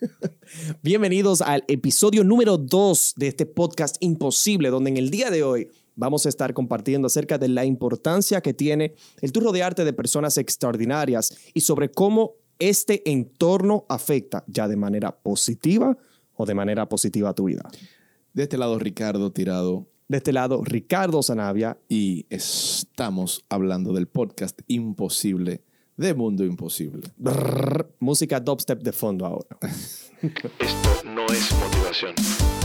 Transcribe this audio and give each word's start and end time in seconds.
Bienvenidos 0.82 1.40
al 1.40 1.64
episodio 1.68 2.24
número 2.24 2.56
2 2.56 3.14
de 3.16 3.28
este 3.28 3.46
podcast 3.46 3.96
Imposible, 4.00 4.70
donde 4.70 4.90
en 4.90 4.96
el 4.96 5.10
día 5.10 5.30
de 5.30 5.42
hoy 5.42 5.68
vamos 5.96 6.26
a 6.26 6.28
estar 6.28 6.54
compartiendo 6.54 7.06
acerca 7.06 7.38
de 7.38 7.48
la 7.48 7.64
importancia 7.64 8.40
que 8.40 8.54
tiene 8.54 8.94
el 9.20 9.32
tu 9.32 9.40
rodearte 9.40 9.84
de 9.84 9.92
personas 9.92 10.38
extraordinarias 10.38 11.36
y 11.54 11.60
sobre 11.60 11.90
cómo 11.90 12.34
este 12.58 13.10
entorno 13.10 13.86
afecta 13.88 14.44
ya 14.46 14.68
de 14.68 14.76
manera 14.76 15.16
positiva 15.16 15.96
o 16.34 16.46
de 16.46 16.54
manera 16.54 16.88
positiva 16.88 17.30
a 17.30 17.34
tu 17.34 17.44
vida. 17.44 17.68
De 18.32 18.44
este 18.44 18.58
lado, 18.58 18.78
Ricardo 18.78 19.32
Tirado. 19.32 19.88
De 20.08 20.18
este 20.18 20.32
lado, 20.32 20.62
Ricardo 20.64 21.22
Zanavia. 21.22 21.78
Y 21.88 22.26
estamos 22.30 23.44
hablando 23.48 23.92
del 23.92 24.06
podcast 24.06 24.60
Imposible 24.68 25.62
de 25.98 26.14
Mundo 26.14 26.44
Imposible. 26.44 27.02
música 27.98 28.38
dubstep 28.38 28.80
de 28.80 28.92
fondo 28.92 29.26
ahora. 29.26 29.58
Esto 30.22 30.88
no 31.04 31.26
es 31.26 31.52
motivación. 31.52 32.14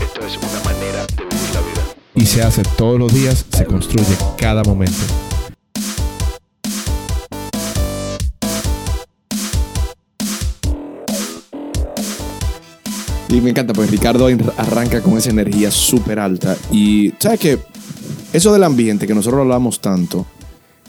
Esto 0.00 0.20
es 0.24 0.36
una 0.36 0.64
manera 0.64 1.04
de 1.16 1.24
vivir 1.24 1.50
la 1.52 1.60
vida. 1.60 1.94
Y 2.14 2.26
se 2.26 2.42
hace 2.42 2.62
todos 2.78 2.98
los 2.98 3.12
días, 3.12 3.44
se 3.50 3.66
construye 3.66 4.16
cada 4.38 4.62
momento. 4.62 4.96
Y 13.30 13.40
me 13.40 13.50
encanta, 13.50 13.72
pues 13.72 13.90
Ricardo 13.90 14.28
arranca 14.56 15.02
con 15.02 15.18
esa 15.18 15.30
energía 15.30 15.72
súper 15.72 16.20
alta. 16.20 16.56
Y 16.70 17.12
sabes 17.18 17.40
que 17.40 17.58
eso 18.32 18.52
del 18.52 18.62
ambiente 18.62 19.08
que 19.08 19.14
nosotros 19.14 19.40
hablamos 19.40 19.80
tanto, 19.80 20.24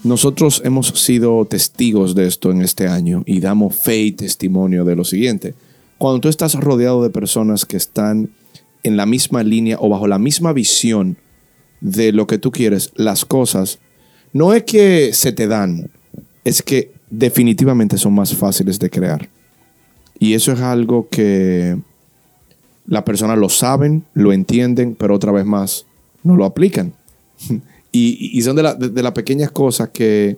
nosotros 0.06 0.62
hemos 0.64 0.90
sido 0.90 1.44
testigos 1.46 2.14
de 2.14 2.28
esto 2.28 2.52
en 2.52 2.62
este 2.62 2.88
año 2.88 3.24
y 3.26 3.40
damos 3.40 3.76
fe 3.76 3.98
y 3.98 4.12
testimonio 4.12 4.86
de 4.86 4.96
lo 4.96 5.04
siguiente. 5.04 5.56
Cuando 5.98 6.22
tú 6.22 6.30
estás 6.30 6.54
rodeado 6.54 7.02
de 7.02 7.10
personas 7.10 7.66
que 7.66 7.76
están 7.76 8.30
en 8.84 8.98
la 8.98 9.08
misma 9.08 9.42
línea 9.42 9.78
o 9.80 9.90
bajo 9.90 10.08
la 10.08 10.20
misma 10.20 10.54
visión 10.54 11.18
de 11.82 12.12
lo 12.12 12.28
que 12.28 12.38
tú 12.38 12.52
quieres, 12.52 12.92
las 12.94 13.26
cosas, 13.26 13.80
no 14.32 14.54
es 14.54 14.64
que 14.64 15.12
se 15.12 15.32
te 15.32 15.48
dan, 15.48 15.90
es 16.44 16.62
que 16.62 16.92
definitivamente 17.10 17.98
son 17.98 18.14
más 18.14 18.36
fáciles 18.36 18.78
de 18.78 18.92
crear. 18.92 19.28
Y 20.20 20.36
eso 20.36 20.52
es 20.52 20.60
algo 20.60 21.10
que 21.10 21.78
las 22.86 23.02
personas 23.02 23.40
lo 23.40 23.50
saben, 23.50 24.06
lo 24.14 24.34
entienden, 24.34 24.94
pero 24.94 25.16
otra 25.16 25.32
vez 25.32 25.46
más 25.46 25.88
no 26.22 26.36
lo 26.36 26.46
aplican. 26.46 26.94
Y, 27.98 28.42
son 28.42 28.58
de, 28.58 28.64
las 29.04 29.12
pequeñas 29.14 29.52
cosas 29.52 29.90
que 29.90 30.38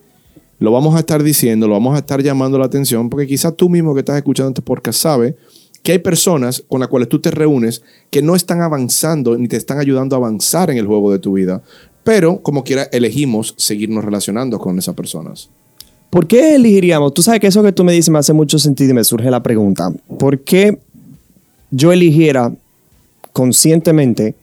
lo 0.60 0.72
vamos 0.72 0.96
a 0.96 1.00
estar 1.00 1.24
diciendo, 1.24 1.68
lo 1.68 1.74
vamos 1.74 1.96
a 1.96 2.00
estar 2.00 2.22
llamando 2.22 2.60
la 2.60 2.66
atención, 2.66 3.10
porque 3.10 3.26
quizás 3.26 3.56
tú 3.56 3.68
mismo 3.68 3.94
que 3.96 4.02
estás 4.02 4.18
escuchando 4.18 4.50
este 4.50 4.62
podcast 4.62 5.00
sabes 5.00 5.34
que 5.82 5.94
hay 5.94 6.00
personas 6.00 6.64
con 6.68 6.80
las 6.80 6.90
cuales 6.90 7.10
tú 7.10 7.20
te 7.20 7.32
reúnes 7.32 7.82
que 8.12 8.22
no 8.22 8.36
están 8.36 8.62
avanzando 8.62 9.38
ni 9.38 9.48
te 9.48 9.58
están 9.58 9.80
ayudando 9.80 10.16
a 10.16 10.20
avanzar 10.20 10.70
en 10.70 10.78
el 10.78 10.86
juego 10.86 11.12
de 11.12 11.20
tu 11.20 11.34
vida, 11.34 11.64
pero 12.04 12.42
como 12.42 12.64
quiera 12.64 12.84
elegimos 12.92 13.56
seguirnos 13.58 14.04
relacionando 14.04 14.60
con 14.60 14.78
esas 14.78 14.96
personas. 14.96 15.50
¿Por 16.10 16.28
qué 16.28 16.56
elegiríamos? 16.56 17.14
Tú 17.14 17.22
sabes 17.24 17.40
que 17.40 17.48
eso 17.48 17.64
que 17.64 17.72
tú 17.72 17.84
me 17.84 17.94
dices 17.94 18.10
me 18.10 18.20
hace 18.20 18.34
mucho 18.34 18.60
sentido 18.60 18.92
y 18.92 18.94
me 18.94 19.04
surge 19.04 19.32
la 19.32 19.42
pregunta. 19.44 19.92
¿Por 20.20 20.42
qué 20.42 20.80
yo 21.72 21.92
eligiera 21.92 22.54
conscientemente 23.34 24.36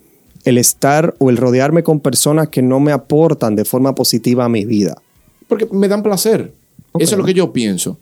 el 0.44 0.58
estar 0.58 1.14
o 1.18 1.30
el 1.30 1.36
rodearme 1.36 1.82
con 1.82 2.00
personas 2.00 2.48
que 2.48 2.62
no 2.62 2.80
me 2.80 2.92
aportan 2.92 3.56
de 3.56 3.64
forma 3.64 3.94
positiva 3.94 4.44
a 4.44 4.48
mi 4.48 4.64
vida. 4.64 5.00
Porque 5.48 5.66
me 5.70 5.88
dan 5.88 6.02
placer. 6.02 6.52
Eso 6.98 7.14
es 7.14 7.18
lo 7.18 7.24
que 7.24 7.34
yo 7.34 7.52
pienso. 7.52 7.98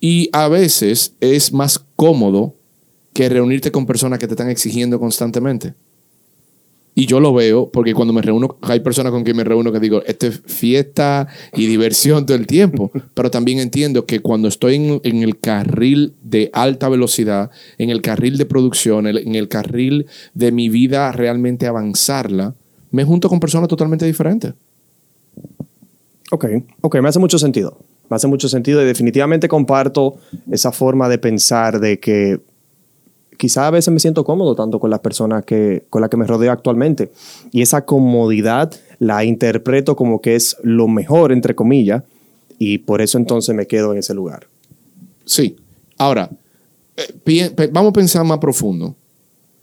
Y 0.00 0.28
a 0.32 0.48
veces 0.48 1.14
es 1.20 1.52
más 1.52 1.84
cómodo 1.96 2.54
que 3.12 3.28
reunirte 3.28 3.72
con 3.72 3.86
personas 3.86 4.18
que 4.18 4.26
te 4.26 4.34
están 4.34 4.50
exigiendo 4.50 5.00
constantemente. 5.00 5.74
Y 6.98 7.06
yo 7.06 7.20
lo 7.20 7.32
veo 7.32 7.70
porque 7.70 7.94
cuando 7.94 8.12
me 8.12 8.22
reúno, 8.22 8.56
hay 8.62 8.80
personas 8.80 9.12
con 9.12 9.22
quien 9.22 9.36
me 9.36 9.44
reúno 9.44 9.70
que 9.70 9.78
digo, 9.78 10.02
esto 10.04 10.26
es 10.26 10.42
fiesta 10.46 11.28
y 11.54 11.66
diversión 11.66 12.26
todo 12.26 12.36
el 12.36 12.48
tiempo. 12.48 12.90
Pero 13.14 13.30
también 13.30 13.60
entiendo 13.60 14.04
que 14.04 14.18
cuando 14.18 14.48
estoy 14.48 15.00
en, 15.04 15.22
el 15.22 15.38
carril 15.38 16.14
de 16.24 16.50
alta 16.52 16.88
velocidad, 16.88 17.52
en 17.78 17.90
el 17.90 18.02
carril 18.02 18.36
de 18.36 18.46
producción, 18.46 19.06
en 19.06 19.36
el 19.36 19.46
carril 19.46 20.06
de 20.34 20.50
mi 20.50 20.70
vida 20.70 21.12
realmente 21.12 21.68
avanzarla, 21.68 22.56
me 22.90 23.04
junto 23.04 23.28
con 23.28 23.38
personas 23.38 23.68
totalmente 23.68 24.04
diferentes. 24.04 24.54
Ok, 26.32 26.46
ok, 26.80 27.00
me 27.00 27.10
hace 27.10 27.20
mucho 27.20 27.38
sentido. 27.38 27.78
Me 28.10 28.16
hace 28.16 28.26
mucho 28.26 28.48
sentido 28.48 28.82
y 28.82 28.86
definitivamente 28.86 29.46
comparto 29.46 30.16
esa 30.50 30.72
forma 30.72 31.08
de 31.08 31.18
pensar 31.18 31.78
de 31.78 32.00
que 32.00 32.40
quizá 33.38 33.66
a 33.66 33.70
veces 33.70 33.94
me 33.94 34.00
siento 34.00 34.24
cómodo 34.24 34.54
tanto 34.54 34.78
con 34.78 34.90
las 34.90 35.00
personas 35.00 35.44
que, 35.44 35.84
con 35.88 36.02
las 36.02 36.10
que 36.10 36.18
me 36.18 36.26
rodeo 36.26 36.52
actualmente. 36.52 37.10
Y 37.50 37.62
esa 37.62 37.86
comodidad 37.86 38.74
la 38.98 39.24
interpreto 39.24 39.96
como 39.96 40.20
que 40.20 40.34
es 40.34 40.56
lo 40.62 40.88
mejor, 40.88 41.32
entre 41.32 41.54
comillas, 41.54 42.02
y 42.58 42.78
por 42.78 43.00
eso 43.00 43.16
entonces 43.16 43.54
me 43.54 43.66
quedo 43.66 43.92
en 43.92 43.98
ese 43.98 44.12
lugar. 44.12 44.48
Sí. 45.24 45.56
Ahora, 45.96 46.28
eh, 46.96 47.70
vamos 47.72 47.90
a 47.90 47.94
pensar 47.94 48.24
más 48.24 48.38
profundo. 48.38 48.94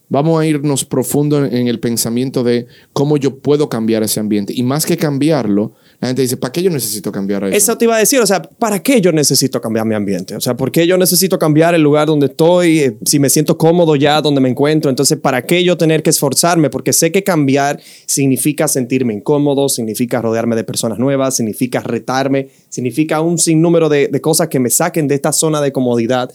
Vamos 0.07 0.39
a 0.39 0.45
irnos 0.45 0.85
profundo 0.85 1.43
en 1.43 1.67
el 1.67 1.79
pensamiento 1.79 2.43
de 2.43 2.67
cómo 2.93 3.17
yo 3.17 3.39
puedo 3.39 3.69
cambiar 3.69 4.03
ese 4.03 4.19
ambiente. 4.19 4.53
Y 4.55 4.61
más 4.61 4.85
que 4.85 4.97
cambiarlo, 4.97 5.73
la 5.99 6.09
gente 6.09 6.21
dice, 6.21 6.37
¿para 6.37 6.51
qué 6.51 6.61
yo 6.61 6.69
necesito 6.69 7.11
cambiar 7.11 7.43
eso? 7.45 7.57
Eso 7.57 7.77
te 7.77 7.85
iba 7.85 7.95
a 7.95 7.99
decir, 7.99 8.19
o 8.19 8.27
sea, 8.27 8.41
¿para 8.41 8.83
qué 8.83 9.01
yo 9.01 9.11
necesito 9.11 9.59
cambiar 9.59 9.85
mi 9.85 9.95
ambiente? 9.95 10.35
O 10.35 10.41
sea, 10.41 10.55
¿por 10.55 10.71
qué 10.71 10.85
yo 10.85 10.97
necesito 10.97 11.39
cambiar 11.39 11.73
el 11.73 11.81
lugar 11.81 12.07
donde 12.07 12.27
estoy? 12.27 12.79
Eh, 12.79 12.97
si 13.03 13.17
me 13.17 13.29
siento 13.29 13.57
cómodo 13.57 13.95
ya 13.95 14.21
donde 14.21 14.41
me 14.41 14.49
encuentro, 14.49 14.89
entonces, 14.91 15.17
¿para 15.17 15.43
qué 15.43 15.63
yo 15.63 15.75
tener 15.75 16.03
que 16.03 16.11
esforzarme? 16.11 16.69
Porque 16.69 16.93
sé 16.93 17.11
que 17.11 17.23
cambiar 17.23 17.81
significa 18.05 18.67
sentirme 18.67 19.13
incómodo, 19.13 19.69
significa 19.69 20.21
rodearme 20.21 20.55
de 20.55 20.63
personas 20.63 20.99
nuevas, 20.99 21.35
significa 21.35 21.79
retarme, 21.79 22.49
significa 22.69 23.21
un 23.21 23.39
sinnúmero 23.39 23.89
de, 23.89 24.07
de 24.07 24.21
cosas 24.21 24.49
que 24.49 24.59
me 24.59 24.69
saquen 24.69 25.07
de 25.07 25.15
esta 25.15 25.31
zona 25.31 25.61
de 25.61 25.71
comodidad. 25.71 26.31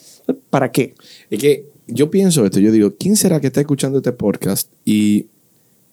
¿Para 0.51 0.73
qué? 0.73 0.95
Es 1.31 1.39
que 1.39 1.70
yo 1.93 2.11
pienso 2.11 2.45
esto, 2.45 2.61
yo 2.61 2.73
digo, 2.73 2.95
¿quién 2.99 3.17
será 3.17 3.41
que 3.41 3.49
está 3.49 3.61
escuchando 3.61 3.99
este 3.99 4.13
podcast 4.13 4.71
y 4.85 5.27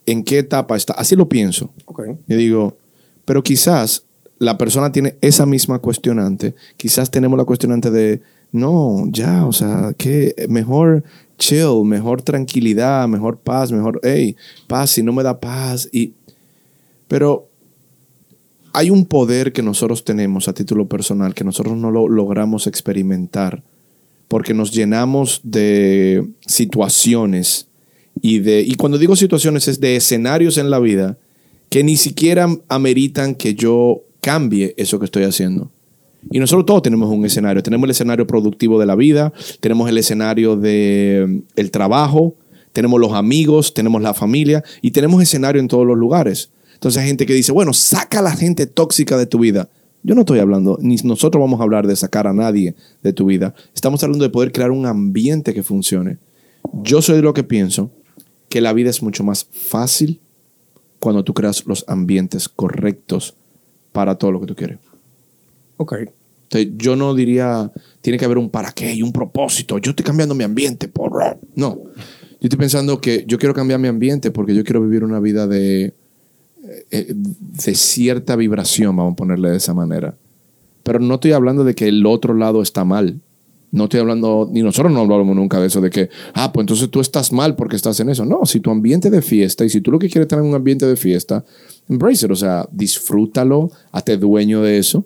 en 0.06 0.24
qué 0.24 0.40
etapa 0.40 0.76
está? 0.76 0.94
Así 0.94 1.16
lo 1.16 1.28
pienso. 1.30 1.72
Okay. 1.86 2.18
Yo 2.28 2.38
digo, 2.38 2.78
pero 3.26 3.44
quizás 3.44 4.06
la 4.40 4.58
persona 4.58 4.92
tiene 4.92 5.18
esa 5.22 5.46
misma 5.46 5.80
cuestionante. 5.80 6.56
Quizás 6.78 7.12
tenemos 7.12 7.38
la 7.38 7.46
cuestionante 7.46 7.92
de, 7.92 8.22
no, 8.52 9.06
ya, 9.10 9.46
o 9.46 9.52
sea, 9.52 9.94
que 9.98 10.36
mejor 10.50 11.04
chill, 11.38 11.84
mejor 11.84 12.22
tranquilidad, 12.22 13.08
mejor 13.08 13.38
paz, 13.38 13.72
mejor, 13.72 14.00
hey, 14.04 14.36
paz, 14.68 14.92
si 14.92 15.04
no 15.04 15.14
me 15.14 15.24
da 15.24 15.40
paz. 15.40 15.90
Y, 15.92 16.14
pero 17.08 17.50
hay 18.74 18.90
un 18.90 19.06
poder 19.06 19.54
que 19.54 19.64
nosotros 19.64 20.04
tenemos 20.04 20.48
a 20.48 20.54
título 20.54 20.88
personal 20.88 21.34
que 21.34 21.44
nosotros 21.44 21.76
no 21.78 21.92
lo 21.92 22.08
logramos 22.08 22.68
experimentar 22.68 23.64
porque 24.28 24.54
nos 24.54 24.72
llenamos 24.72 25.42
de 25.44 26.28
situaciones 26.46 27.68
y 28.22 28.40
de, 28.40 28.62
y 28.62 28.76
cuando 28.76 28.98
digo 28.98 29.16
situaciones 29.16 29.68
es 29.68 29.80
de 29.80 29.96
escenarios 29.96 30.58
en 30.58 30.70
la 30.70 30.80
vida 30.80 31.18
que 31.70 31.84
ni 31.84 31.98
siquiera 31.98 32.48
ameritan 32.70 33.36
que 33.36 33.56
yo 33.56 34.04
cambie 34.22 34.74
eso 34.78 35.00
que 35.00 35.06
estoy 35.06 35.24
haciendo. 35.24 35.72
Y 36.32 36.40
nosotros 36.40 36.66
todos 36.66 36.82
tenemos 36.82 37.10
un 37.10 37.26
escenario. 37.26 37.64
Tenemos 37.64 37.86
el 37.86 37.92
escenario 37.92 38.28
productivo 38.28 38.80
de 38.80 38.86
la 38.86 38.96
vida, 38.96 39.32
tenemos 39.60 39.90
el 39.90 39.98
escenario 39.98 40.56
del 40.56 41.44
el 41.56 41.72
trabajo, 41.72 42.36
tenemos 42.74 43.00
los 43.00 43.14
amigos, 43.14 43.74
tenemos 43.74 44.02
la 44.02 44.14
familia 44.14 44.64
y 44.82 44.92
tenemos 44.92 45.22
escenario 45.22 45.62
en 45.62 45.68
todos 45.68 45.86
los 45.86 45.98
lugares. 45.98 46.52
Entonces 46.74 47.02
hay 47.02 47.08
gente 47.08 47.26
que 47.26 47.34
dice, 47.34 47.52
bueno, 47.52 47.74
saca 47.74 48.20
a 48.20 48.22
la 48.22 48.36
gente 48.36 48.68
tóxica 48.68 49.18
de 49.18 49.26
tu 49.26 49.40
vida. 49.40 49.70
Yo 50.08 50.16
no 50.16 50.22
estoy 50.22 50.40
hablando, 50.40 50.78
ni 50.80 50.96
nosotros 51.04 51.42
vamos 51.42 51.60
a 51.60 51.64
hablar 51.64 51.86
de 51.86 51.94
sacar 51.98 52.28
a 52.28 52.34
nadie 52.34 52.76
de 53.04 53.12
tu 53.12 53.26
vida. 53.26 53.54
Estamos 53.76 54.02
hablando 54.06 54.24
de 54.24 54.30
poder 54.30 54.54
crear 54.54 54.72
un 54.72 54.86
ambiente 54.86 55.54
que 55.54 55.64
funcione. 55.64 56.18
Yo 56.82 57.02
soy 57.02 57.18
de 57.18 57.24
lo 57.24 57.34
que 57.34 57.44
pienso 57.44 57.92
que 58.48 58.62
la 58.62 58.72
vida 58.72 58.90
es 58.90 59.04
mucho 59.04 59.26
más 59.26 59.50
fácil 59.52 60.22
cuando 61.00 61.26
tú 61.26 61.34
creas 61.34 61.66
los 61.66 61.84
ambientes 61.90 62.48
correctos 62.48 63.36
para 63.92 64.16
todo 64.16 64.32
lo 64.32 64.40
que 64.40 64.48
tú 64.48 64.56
quieres. 64.56 64.78
Ok. 65.76 65.96
yo 66.78 66.96
no 66.96 67.14
diría, 67.14 67.70
tiene 68.00 68.18
que 68.18 68.24
haber 68.24 68.38
un 68.38 68.50
para 68.50 68.72
qué 68.72 68.94
y 68.94 69.02
un 69.02 69.12
propósito. 69.12 69.78
Yo 69.78 69.90
estoy 69.90 70.06
cambiando 70.06 70.36
mi 70.36 70.46
ambiente. 70.46 70.88
Por... 70.88 71.38
No. 71.54 71.82
Yo 71.84 72.44
estoy 72.44 72.58
pensando 72.58 73.02
que 73.02 73.26
yo 73.28 73.38
quiero 73.38 73.54
cambiar 73.54 73.82
mi 73.82 73.90
ambiente 73.90 74.32
porque 74.32 74.56
yo 74.56 74.64
quiero 74.64 74.82
vivir 74.82 75.04
una 75.04 75.20
vida 75.20 75.48
de, 75.48 75.94
de 76.90 77.76
cierta 77.76 78.36
vibración, 78.36 78.96
vamos 78.96 79.14
a 79.14 79.16
ponerle 79.16 79.52
de 79.52 79.58
esa 79.58 79.74
manera. 79.74 80.16
Pero 80.84 81.00
no 81.00 81.16
estoy 81.16 81.34
hablando 81.34 81.64
de 81.64 81.76
que 81.76 81.88
el 81.88 82.06
otro 82.06 82.34
lado 82.34 82.62
está 82.62 82.86
mal. 82.86 83.20
No 83.72 83.86
estoy 83.86 84.00
hablando, 84.00 84.50
ni 84.50 84.62
nosotros 84.62 84.94
no 84.94 85.02
hablamos 85.02 85.36
nunca 85.36 85.60
de 85.60 85.68
eso, 85.68 85.82
de 85.82 85.90
que, 85.90 86.10
ah, 86.34 86.54
pues 86.54 86.64
entonces 86.64 86.90
tú 86.90 87.02
estás 87.02 87.34
mal 87.34 87.56
porque 87.58 87.76
estás 87.76 88.00
en 88.00 88.10
eso. 88.10 88.24
No, 88.24 88.46
si 88.46 88.62
tu 88.62 88.72
ambiente 88.72 89.10
de 89.10 89.22
fiesta 89.22 89.66
y 89.66 89.70
si 89.70 89.82
tú 89.82 89.92
lo 89.92 90.00
que 90.00 90.10
quieres 90.10 90.28
tener 90.28 90.46
un 90.46 90.56
ambiente 90.56 90.86
de 90.86 90.96
fiesta, 90.96 91.44
embrace 91.90 92.26
it, 92.26 92.32
o 92.32 92.36
sea, 92.36 92.68
disfrútalo, 92.72 93.70
hazte 93.92 94.16
dueño 94.18 94.62
de 94.62 94.78
eso. 94.78 95.06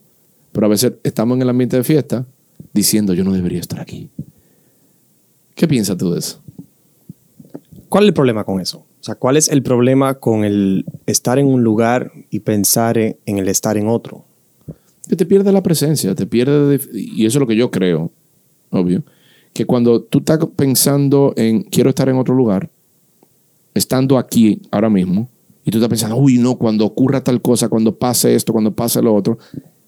Pero 0.51 0.67
a 0.67 0.69
veces 0.69 0.93
estamos 1.03 1.37
en 1.37 1.41
el 1.41 1.49
ambiente 1.49 1.77
de 1.77 1.83
fiesta 1.83 2.25
diciendo, 2.73 3.13
yo 3.13 3.23
no 3.23 3.33
debería 3.33 3.59
estar 3.59 3.79
aquí. 3.79 4.09
¿Qué 5.55 5.67
piensas 5.67 5.97
tú 5.97 6.11
de 6.11 6.19
eso? 6.19 6.41
¿Cuál 7.89 8.03
es 8.03 8.09
el 8.09 8.13
problema 8.13 8.43
con 8.43 8.61
eso? 8.61 8.85
O 9.01 9.03
sea, 9.03 9.15
¿cuál 9.15 9.35
es 9.35 9.49
el 9.49 9.63
problema 9.63 10.13
con 10.19 10.43
el 10.43 10.85
estar 11.07 11.39
en 11.39 11.47
un 11.47 11.63
lugar 11.63 12.11
y 12.29 12.41
pensar 12.41 12.99
en, 12.99 13.17
el 13.25 13.47
estar 13.49 13.75
en 13.75 13.87
otro? 13.87 14.25
Que 15.09 15.15
te 15.15 15.25
pierde 15.25 15.51
la 15.51 15.63
presencia, 15.63 16.13
te 16.13 16.27
pierde, 16.27 16.77
de- 16.77 16.89
y 16.93 17.25
eso 17.25 17.39
es 17.39 17.41
lo 17.41 17.47
que 17.47 17.55
yo 17.55 17.71
creo, 17.71 18.11
obvio, 18.69 19.01
que 19.53 19.65
cuando 19.65 20.03
tú 20.03 20.19
estás 20.19 20.37
pensando 20.55 21.33
en 21.35 21.63
quiero 21.63 21.89
estar 21.89 22.07
en 22.09 22.17
otro 22.17 22.35
lugar, 22.35 22.69
estando 23.73 24.17
aquí 24.19 24.61
ahora 24.69 24.89
mismo, 24.89 25.29
y 25.65 25.71
tú 25.71 25.77
estás 25.79 25.89
pensando, 25.89 26.15
uy, 26.17 26.37
no, 26.37 26.55
cuando 26.57 26.85
ocurra 26.85 27.23
tal 27.23 27.41
cosa, 27.41 27.69
cuando 27.69 27.95
pase 27.95 28.35
esto, 28.35 28.51
cuando 28.53 28.71
pase 28.73 29.01
lo 29.01 29.13
otro, 29.15 29.37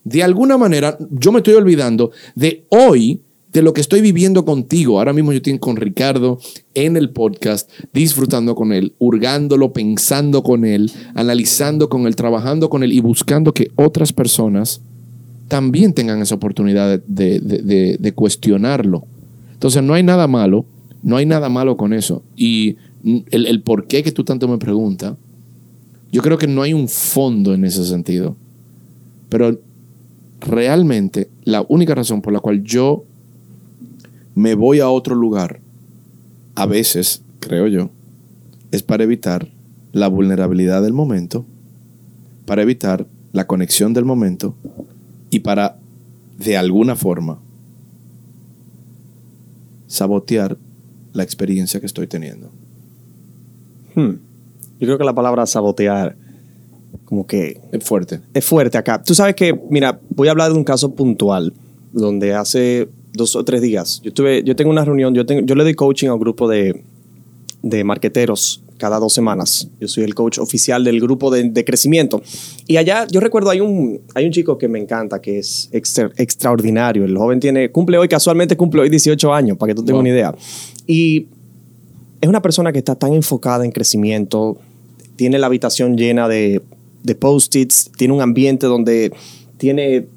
de 0.04 0.24
alguna 0.24 0.58
manera 0.58 0.98
yo 1.12 1.32
me 1.32 1.38
estoy 1.40 1.54
olvidando 1.54 2.12
de 2.36 2.66
hoy, 2.70 3.22
de 3.54 3.62
lo 3.62 3.74
que 3.74 3.82
estoy 3.82 4.02
viviendo 4.02 4.46
contigo. 4.46 4.98
Ahora 4.98 5.14
mismo 5.14 5.32
yo 5.32 5.38
estoy 5.38 5.60
con 5.60 5.76
Ricardo 5.76 6.40
en 6.74 6.98
el 6.98 7.12
podcast, 7.12 7.70
disfrutando 7.94 8.56
con 8.56 8.74
él, 8.74 8.94
hurgándolo, 8.98 9.72
pensando 9.74 10.42
con 10.42 10.66
él, 10.66 10.92
analizando 11.14 11.88
con 11.88 12.08
él, 12.08 12.16
trabajando 12.16 12.70
con 12.70 12.84
él 12.84 12.92
y 12.92 13.00
buscando 13.00 13.54
que 13.54 13.70
otras 13.76 14.12
personas 14.12 14.82
también 15.48 15.94
tengan 15.94 16.20
esa 16.22 16.36
oportunidad 16.36 17.00
de, 17.06 17.40
de- 17.40 18.12
cuestionarlo. 18.14 19.06
Entonces 19.54 19.84
no 19.84 19.94
hay 19.94 20.02
nada 20.02 20.28
malo, 20.28 20.66
no 21.04 21.18
hay 21.18 21.28
nada 21.28 21.48
malo 21.48 21.78
con 21.78 21.94
eso. 21.94 22.24
Y 22.36 22.78
el, 23.30 23.46
el 23.46 23.62
por 23.62 23.86
qué 23.86 24.02
que 24.02 24.12
tú 24.12 24.24
tanto 24.24 24.48
me 24.48 24.58
preguntas, 24.58 25.14
yo 26.12 26.22
creo 26.24 26.40
que 26.40 26.48
no 26.48 26.64
hay 26.64 26.74
un 26.74 26.88
fondo 26.88 27.54
en 27.54 27.66
ese 27.66 27.86
sentido. 27.86 28.36
Pero 29.30 29.60
realmente 30.42 31.30
la 31.44 31.64
única 31.70 31.94
razón 31.94 32.22
por 32.22 32.34
la 32.34 32.40
cual 32.40 32.64
yo 32.64 33.06
me 34.36 34.56
voy 34.56 34.80
a 34.80 34.90
otro 34.90 35.16
lugar, 35.16 35.60
a 36.56 36.66
veces, 36.66 37.24
creo 37.40 37.68
yo, 37.68 37.90
es 38.72 38.84
para 38.84 39.04
evitar 39.04 39.48
la 39.92 40.08
vulnerabilidad 40.08 40.82
del 40.82 40.94
momento, 40.94 41.46
para 42.46 42.62
evitar 42.64 43.06
la 43.32 43.48
conexión 43.48 43.94
del 43.94 44.06
momento 44.06 44.56
y 45.30 45.40
para, 45.40 45.78
de 46.38 46.58
alguna 46.58 46.96
forma, 46.96 47.40
sabotear 49.88 50.58
la 51.14 51.24
experiencia 51.24 51.80
que 51.80 51.86
estoy 51.86 52.08
teniendo. 52.08 52.50
Hmm. 53.96 54.14
Yo 54.80 54.88
creo 54.88 54.98
que 54.98 55.04
la 55.04 55.14
palabra 55.14 55.46
sabotear, 55.46 56.16
como 57.06 57.28
que 57.28 57.62
Es 57.72 57.84
fuerte. 57.84 58.22
es 58.34 58.44
fuerte 58.44 58.78
acá. 58.78 59.02
Tú 59.04 59.14
sabes 59.14 59.36
que, 59.36 59.60
mira, 59.70 60.00
voy 60.10 60.28
a 60.28 60.32
hablar 60.32 60.52
de 60.52 60.58
un 60.58 60.64
caso 60.64 60.94
puntual 60.96 61.54
donde 61.92 62.34
hace 62.34 62.90
dos 63.14 63.36
o 63.36 63.44
tres 63.46 63.62
días 63.62 64.02
yo 64.04 64.12
tuve, 64.12 64.44
yo 64.44 64.56
tengo 64.56 64.72
una 64.72 64.84
reunión, 64.84 65.14
yo, 65.14 65.26
tengo, 65.26 65.46
yo 65.46 65.56
le 65.56 65.64
doy 65.64 65.74
coaching 65.76 66.08
a 66.08 66.14
un 66.16 66.20
grupo 66.20 66.48
de, 66.48 66.84
de 67.62 67.84
marqueteros 67.84 68.62
cada 68.78 69.00
dos 69.00 69.14
semanas. 69.14 69.70
Yo 69.80 69.88
soy 69.88 70.04
el 70.04 70.14
coach 70.14 70.40
oficial 70.40 70.84
del 70.84 71.00
grupo 71.00 71.32
de, 71.32 71.44
de 71.50 71.64
crecimiento. 71.64 72.22
Y 72.68 72.76
allá, 72.78 73.08
yo 73.10 73.22
recuerdo, 73.22 73.50
hay 73.52 73.62
un, 73.62 74.02
hay 74.14 74.26
un 74.26 74.32
chico 74.32 74.58
que 74.58 74.68
me 74.68 74.78
encanta, 74.80 75.22
que 75.22 75.38
es 75.40 75.70
extra- 75.72 76.12
extraordinario. 76.18 77.06
El 77.06 77.16
joven 77.18 77.40
tiene, 77.40 77.72
cumple 77.72 77.98
hoy, 77.98 78.10
casualmente 78.10 78.58
cumple 78.58 78.82
hoy 78.82 78.90
18 78.90 79.34
años, 79.34 79.58
para 79.58 79.70
que 79.72 79.76
tú 79.76 79.84
tengas 79.86 79.94
Wow. 79.94 80.02
una 80.02 80.10
idea. 80.10 80.36
Y 80.86 81.28
es 82.20 82.28
una 82.28 82.42
persona 82.42 82.74
que 82.74 82.80
está 82.80 82.96
tan 82.96 83.14
enfocada 83.14 83.64
en 83.64 83.72
crecimiento, 83.72 84.58
tiene 85.16 85.38
la 85.40 85.48
habitación 85.48 85.96
llena 85.96 86.28
de, 86.28 86.62
de 87.04 87.16
post-its, 87.16 87.90
tiene 87.96 88.14
un 88.14 88.22
ambiente 88.22 88.66
donde 88.66 89.14
tiene, 89.58 90.08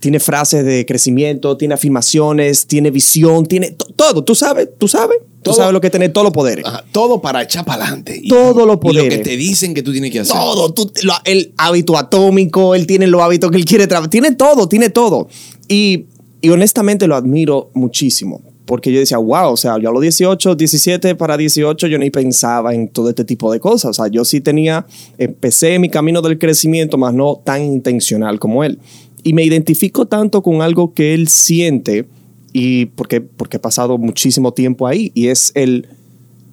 tiene 0.00 0.20
frases 0.20 0.64
de 0.64 0.86
crecimiento, 0.86 1.56
tiene 1.56 1.74
afirmaciones, 1.74 2.66
tiene 2.66 2.90
visión, 2.90 3.46
tiene 3.46 3.72
to- 3.72 3.86
todo. 3.96 4.22
¿Tú 4.24 4.34
sabes? 4.34 4.68
¿Tú 4.78 4.86
sabes? 4.88 5.18
Tú 5.42 5.50
Todo. 5.50 5.54
sabes 5.54 5.72
lo 5.72 5.80
que 5.80 5.88
tiene 5.90 6.08
todos 6.08 6.24
los 6.24 6.32
poderes. 6.32 6.64
Ajá, 6.66 6.84
todo 6.92 7.20
para 7.22 7.42
echar 7.42 7.64
para 7.64 7.84
adelante. 7.84 8.20
Todo 8.28 8.60
lo 8.66 8.72
Y 8.72 8.76
lo 8.76 8.80
poderes. 8.80 9.18
que 9.18 9.24
te 9.24 9.36
dicen 9.36 9.72
que 9.72 9.82
tú 9.82 9.92
tienes 9.92 10.10
que 10.10 10.20
hacer. 10.20 10.34
Todo, 10.36 10.72
tú- 10.74 10.90
lo- 11.04 11.14
el 11.24 11.52
hábito 11.56 11.96
atómico, 11.96 12.74
él 12.74 12.86
tiene 12.86 13.06
los 13.06 13.22
hábitos 13.22 13.50
que 13.50 13.56
él 13.56 13.64
quiere 13.64 13.86
trabajar, 13.86 14.10
tiene 14.10 14.32
todo, 14.32 14.68
tiene 14.68 14.90
todo. 14.90 15.28
Y, 15.68 16.06
y 16.40 16.48
honestamente 16.50 17.06
lo 17.06 17.14
admiro 17.16 17.70
muchísimo, 17.74 18.42
porque 18.66 18.92
yo 18.92 18.98
decía, 18.98 19.18
wow, 19.18 19.52
o 19.52 19.56
sea, 19.56 19.78
yo 19.78 19.88
a 19.88 19.92
los 19.92 20.02
18, 20.02 20.54
17 20.56 21.14
para 21.14 21.36
18, 21.36 21.86
yo 21.86 21.98
ni 21.98 22.10
pensaba 22.10 22.74
en 22.74 22.88
todo 22.88 23.08
este 23.08 23.24
tipo 23.24 23.50
de 23.52 23.60
cosas. 23.60 23.90
O 23.90 23.94
sea, 23.94 24.08
yo 24.08 24.24
sí 24.24 24.40
tenía, 24.40 24.86
empecé 25.18 25.78
mi 25.78 25.88
camino 25.88 26.20
del 26.20 26.38
crecimiento, 26.38 26.98
más 26.98 27.14
no 27.14 27.40
tan 27.44 27.62
intencional 27.64 28.38
como 28.38 28.64
él. 28.64 28.78
Y 29.22 29.32
me 29.32 29.44
identifico 29.44 30.06
tanto 30.06 30.42
con 30.42 30.62
algo 30.62 30.94
que 30.94 31.14
él 31.14 31.28
siente, 31.28 32.06
y 32.52 32.86
porque, 32.86 33.20
porque 33.20 33.58
he 33.58 33.60
pasado 33.60 33.98
muchísimo 33.98 34.52
tiempo 34.52 34.86
ahí, 34.86 35.12
y 35.14 35.28
es 35.28 35.52
el 35.54 35.88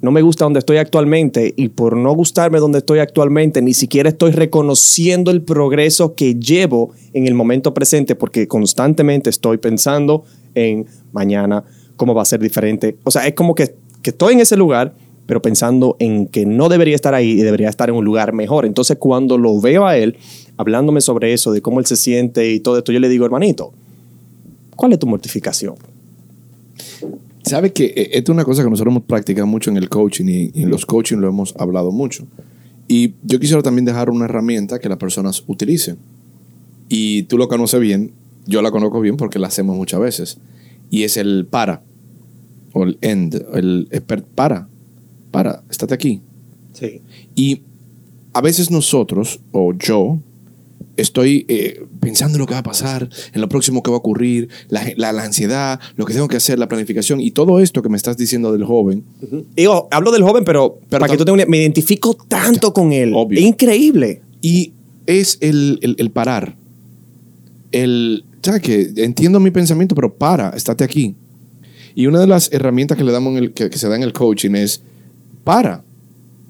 no 0.05 0.11
me 0.11 0.21
gusta 0.21 0.45
donde 0.45 0.59
estoy 0.59 0.77
actualmente 0.77 1.53
y 1.57 1.69
por 1.69 1.97
no 1.97 2.13
gustarme 2.13 2.59
donde 2.59 2.77
estoy 2.77 2.99
actualmente, 2.99 3.61
ni 3.63 3.73
siquiera 3.73 4.09
estoy 4.09 4.31
reconociendo 4.31 5.31
el 5.31 5.41
progreso 5.41 6.13
que 6.13 6.35
llevo 6.35 6.91
en 7.13 7.25
el 7.25 7.33
momento 7.33 7.73
presente 7.73 8.13
porque 8.13 8.47
constantemente 8.47 9.31
estoy 9.31 9.57
pensando 9.57 10.23
en 10.53 10.85
mañana, 11.11 11.63
cómo 11.95 12.13
va 12.13 12.21
a 12.21 12.25
ser 12.25 12.39
diferente. 12.39 12.97
O 13.03 13.09
sea, 13.09 13.25
es 13.25 13.33
como 13.33 13.55
que, 13.55 13.73
que 14.03 14.11
estoy 14.11 14.35
en 14.35 14.41
ese 14.41 14.57
lugar, 14.57 14.93
pero 15.25 15.41
pensando 15.41 15.95
en 15.97 16.27
que 16.27 16.45
no 16.45 16.69
debería 16.69 16.93
estar 16.93 17.15
ahí 17.15 17.31
y 17.31 17.41
debería 17.41 17.69
estar 17.69 17.89
en 17.89 17.95
un 17.95 18.05
lugar 18.05 18.31
mejor. 18.31 18.65
Entonces, 18.65 18.97
cuando 18.99 19.39
lo 19.39 19.59
veo 19.59 19.87
a 19.87 19.97
él 19.97 20.17
hablándome 20.57 21.01
sobre 21.01 21.33
eso, 21.33 21.51
de 21.51 21.61
cómo 21.61 21.79
él 21.79 21.85
se 21.85 21.95
siente 21.95 22.51
y 22.51 22.59
todo 22.59 22.77
esto, 22.77 22.91
yo 22.91 22.99
le 22.99 23.09
digo, 23.09 23.25
hermanito, 23.25 23.73
¿cuál 24.75 24.93
es 24.93 24.99
tu 24.99 25.07
mortificación? 25.07 25.75
Sabes 27.43 27.73
que 27.73 27.85
eh, 27.85 28.09
esto 28.13 28.31
es 28.31 28.35
una 28.35 28.43
cosa 28.45 28.63
que 28.63 28.69
nosotros 28.69 28.91
hemos 28.91 29.03
practicado 29.03 29.45
mucho 29.47 29.69
en 29.69 29.77
el 29.77 29.89
coaching 29.89 30.25
y, 30.25 30.51
y 30.53 30.63
en 30.63 30.69
los 30.69 30.85
coaching 30.85 31.17
lo 31.17 31.27
hemos 31.27 31.55
hablado 31.57 31.91
mucho. 31.91 32.25
Y 32.87 33.13
yo 33.23 33.39
quisiera 33.39 33.61
también 33.61 33.85
dejar 33.85 34.09
una 34.09 34.25
herramienta 34.25 34.79
que 34.79 34.89
las 34.89 34.97
personas 34.97 35.43
utilicen. 35.47 35.97
Y 36.89 37.23
tú 37.23 37.37
lo 37.37 37.47
conoces 37.47 37.79
bien, 37.79 38.11
yo 38.45 38.61
la 38.61 38.71
conozco 38.71 39.01
bien 39.01 39.17
porque 39.17 39.39
la 39.39 39.47
hacemos 39.47 39.75
muchas 39.75 39.99
veces. 39.99 40.37
Y 40.91 41.03
es 41.03 41.17
el 41.17 41.45
para, 41.49 41.81
o 42.73 42.83
el 42.83 42.97
end, 43.01 43.43
el 43.53 43.89
esper- 43.89 44.23
para, 44.35 44.67
para, 45.31 45.63
estate 45.69 45.93
aquí. 45.95 46.21
Sí. 46.73 47.01
Y 47.35 47.61
a 48.33 48.41
veces 48.41 48.69
nosotros, 48.69 49.39
o 49.51 49.73
yo, 49.73 50.19
estoy 50.97 51.45
eh, 51.47 51.83
pensando 51.99 52.35
en 52.35 52.39
lo 52.41 52.47
que 52.47 52.53
va 52.53 52.59
a 52.59 52.63
pasar, 52.63 53.09
en 53.33 53.41
lo 53.41 53.49
próximo 53.49 53.83
que 53.83 53.91
va 53.91 53.97
a 53.97 53.99
ocurrir, 53.99 54.49
la, 54.69 54.83
la- 54.97 55.11
la 55.13 55.23
ansiedad, 55.23 55.79
lo 55.95 56.05
que 56.05 56.13
tengo 56.13 56.27
que 56.27 56.37
hacer, 56.37 56.57
la 56.59 56.67
planificación 56.67 57.19
y 57.21 57.31
todo 57.31 57.59
esto 57.59 57.81
que 57.81 57.89
me 57.89 57.97
estás 57.97 58.17
diciendo 58.17 58.51
del 58.51 58.63
joven. 58.65 59.03
Digo, 59.55 59.87
hablo 59.91 60.11
del 60.11 60.23
joven, 60.23 60.43
pero, 60.45 60.79
Pero 60.89 60.99
para 60.99 61.15
que 61.15 61.23
tú 61.23 61.31
una- 61.33 61.45
me 61.45 61.57
identifico 61.57 62.15
tanto 62.27 62.73
con 62.73 62.91
él. 62.93 63.13
Obvio. 63.15 63.39
Es 63.39 63.45
increíble. 63.45 64.21
Y 64.41 64.73
es 65.05 65.37
el, 65.41 65.79
el- 65.81 65.95
el 65.99 66.09
parar. 66.11 66.55
El, 67.71 68.23
ya 68.43 68.59
que 68.59 68.91
entiendo 68.97 69.39
mi 69.39 69.51
pensamiento, 69.51 69.95
pero 69.95 70.13
para, 70.13 70.49
estate 70.49 70.83
aquí. 70.83 71.15
Y 71.95 72.07
una 72.07 72.19
de 72.19 72.27
las 72.27 72.51
herramientas 72.51 72.97
que 72.97 73.03
le 73.05 73.11
damos 73.13 73.31
en 73.31 73.37
el, 73.43 73.53
que, 73.53 73.69
que 73.69 73.77
se 73.77 73.87
da 73.87 73.95
en 73.95 74.03
el 74.03 74.11
coaching 74.13 74.51
es 74.55 74.81
para. 75.45 75.84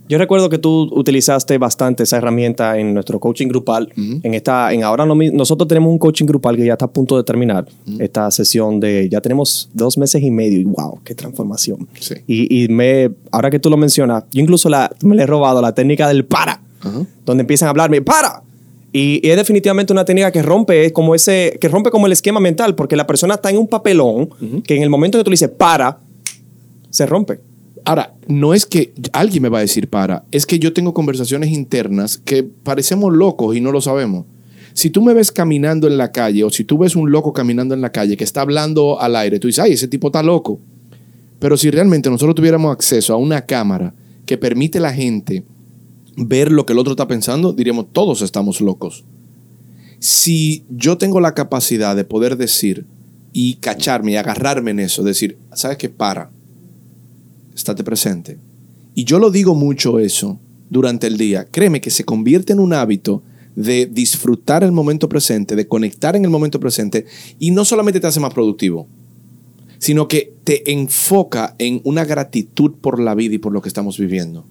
Yo 0.07 0.17
recuerdo 0.19 0.49
que 0.49 0.57
tú 0.59 0.89
utilizaste 0.93 1.57
bastante 1.57 2.03
esa 2.03 2.17
herramienta 2.17 2.77
en 2.77 2.93
nuestro 2.93 3.19
coaching 3.19 3.47
grupal. 3.47 3.91
En 3.95 4.33
esta, 4.33 4.71
en 4.71 4.83
ahora 4.83 5.05
no 5.05 5.15
nosotros 5.15 5.67
tenemos 5.67 5.91
un 5.91 5.97
coaching 5.97 6.25
grupal 6.25 6.55
que 6.55 6.65
ya 6.65 6.73
está 6.73 6.85
a 6.85 6.91
punto 6.91 7.17
de 7.17 7.23
terminar. 7.23 7.65
Esta 7.99 8.29
sesión 8.29 8.79
de 8.79 9.09
ya 9.09 9.21
tenemos 9.21 9.69
dos 9.73 9.97
meses 9.97 10.21
y 10.21 10.29
medio 10.29 10.59
y 10.59 10.63
wow, 10.65 10.99
qué 11.03 11.15
transformación. 11.15 11.87
Sí. 11.99 12.15
Y, 12.27 12.63
y 12.63 12.67
me, 12.67 13.11
ahora 13.31 13.49
que 13.49 13.59
tú 13.59 13.69
lo 13.69 13.77
mencionas, 13.77 14.25
yo 14.31 14.41
incluso 14.41 14.69
la, 14.69 14.91
me 15.03 15.15
le 15.15 15.23
he 15.23 15.25
robado 15.25 15.61
la 15.61 15.73
técnica 15.73 16.07
del 16.07 16.25
para, 16.25 16.61
donde 17.25 17.41
empiezan 17.41 17.67
a 17.67 17.69
hablarme 17.71 18.01
para. 18.01 18.43
Y, 18.93 19.19
y 19.27 19.29
es 19.29 19.35
definitivamente 19.35 19.91
una 19.91 20.05
técnica 20.05 20.31
que 20.31 20.41
rompe 20.41 20.93
como 20.93 21.15
ese, 21.15 21.57
que 21.59 21.67
rompe 21.67 21.89
como 21.89 22.05
el 22.05 22.13
esquema 22.13 22.39
mental, 22.39 22.75
porque 22.75 22.95
la 22.95 23.07
persona 23.07 23.33
está 23.33 23.49
en 23.49 23.57
un 23.57 23.67
papelón 23.67 24.29
que 24.63 24.77
en 24.77 24.83
el 24.83 24.89
momento 24.89 25.17
que 25.17 25.23
tú 25.23 25.31
le 25.31 25.33
dices 25.33 25.49
para, 25.49 25.97
se 26.91 27.05
rompe. 27.05 27.39
Ahora, 27.85 28.15
no 28.27 28.55
es 28.55 28.65
que 28.65 28.93
alguien 29.13 29.43
me 29.43 29.49
va 29.49 29.59
a 29.59 29.61
decir 29.61 29.87
para, 29.87 30.25
es 30.31 30.47
que 30.47 30.57
yo 30.57 30.73
tengo 30.73 30.95
conversaciones 30.95 31.51
internas 31.51 32.17
que 32.17 32.43
parecemos 32.43 33.13
locos 33.13 33.55
y 33.55 33.61
no 33.61 33.71
lo 33.71 33.79
sabemos. 33.79 34.25
Si 34.73 34.89
tú 34.89 35.03
me 35.03 35.13
ves 35.13 35.31
caminando 35.31 35.87
en 35.87 35.97
la 35.97 36.11
calle 36.11 36.43
o 36.43 36.49
si 36.49 36.63
tú 36.63 36.79
ves 36.79 36.95
un 36.95 37.11
loco 37.11 37.31
caminando 37.31 37.75
en 37.75 37.81
la 37.81 37.91
calle 37.91 38.17
que 38.17 38.23
está 38.23 38.41
hablando 38.41 38.99
al 38.99 39.15
aire, 39.15 39.39
tú 39.39 39.47
dices, 39.47 39.63
ay, 39.63 39.73
ese 39.73 39.87
tipo 39.87 40.07
está 40.07 40.23
loco. 40.23 40.59
Pero 41.39 41.57
si 41.57 41.69
realmente 41.69 42.09
nosotros 42.09 42.35
tuviéramos 42.35 42.73
acceso 42.73 43.13
a 43.13 43.17
una 43.17 43.45
cámara 43.45 43.93
que 44.25 44.37
permite 44.37 44.79
a 44.79 44.81
la 44.81 44.93
gente 44.93 45.45
ver 46.17 46.51
lo 46.51 46.65
que 46.65 46.73
el 46.73 46.79
otro 46.79 46.93
está 46.93 47.07
pensando, 47.07 47.53
diríamos, 47.53 47.85
todos 47.93 48.23
estamos 48.23 48.61
locos. 48.61 49.05
Si 49.99 50.65
yo 50.69 50.97
tengo 50.97 51.19
la 51.21 51.35
capacidad 51.35 51.95
de 51.95 52.03
poder 52.03 52.35
decir 52.35 52.85
y 53.31 53.55
cacharme 53.55 54.13
y 54.13 54.15
agarrarme 54.15 54.71
en 54.71 54.79
eso, 54.79 55.03
decir, 55.03 55.37
¿sabes 55.53 55.77
qué? 55.77 55.89
Para 55.89 56.31
estate 57.55 57.83
presente. 57.83 58.37
Y 58.93 59.05
yo 59.05 59.19
lo 59.19 59.31
digo 59.31 59.55
mucho 59.55 59.99
eso 59.99 60.39
durante 60.69 61.07
el 61.07 61.17
día. 61.17 61.45
Créeme 61.45 61.81
que 61.81 61.89
se 61.89 62.03
convierte 62.03 62.53
en 62.53 62.59
un 62.59 62.73
hábito 62.73 63.23
de 63.55 63.85
disfrutar 63.85 64.63
el 64.63 64.71
momento 64.71 65.07
presente, 65.07 65.55
de 65.55 65.67
conectar 65.67 66.15
en 66.15 66.25
el 66.25 66.29
momento 66.29 66.59
presente 66.59 67.05
y 67.39 67.51
no 67.51 67.63
solamente 67.65 67.99
te 67.99 68.07
hace 68.07 68.19
más 68.19 68.33
productivo, 68.33 68.87
sino 69.79 70.07
que 70.07 70.33
te 70.43 70.71
enfoca 70.71 71.55
en 71.57 71.81
una 71.83 72.05
gratitud 72.05 72.73
por 72.81 72.99
la 72.99 73.15
vida 73.15 73.35
y 73.35 73.37
por 73.37 73.53
lo 73.53 73.61
que 73.61 73.69
estamos 73.69 73.97
viviendo. 73.97 74.45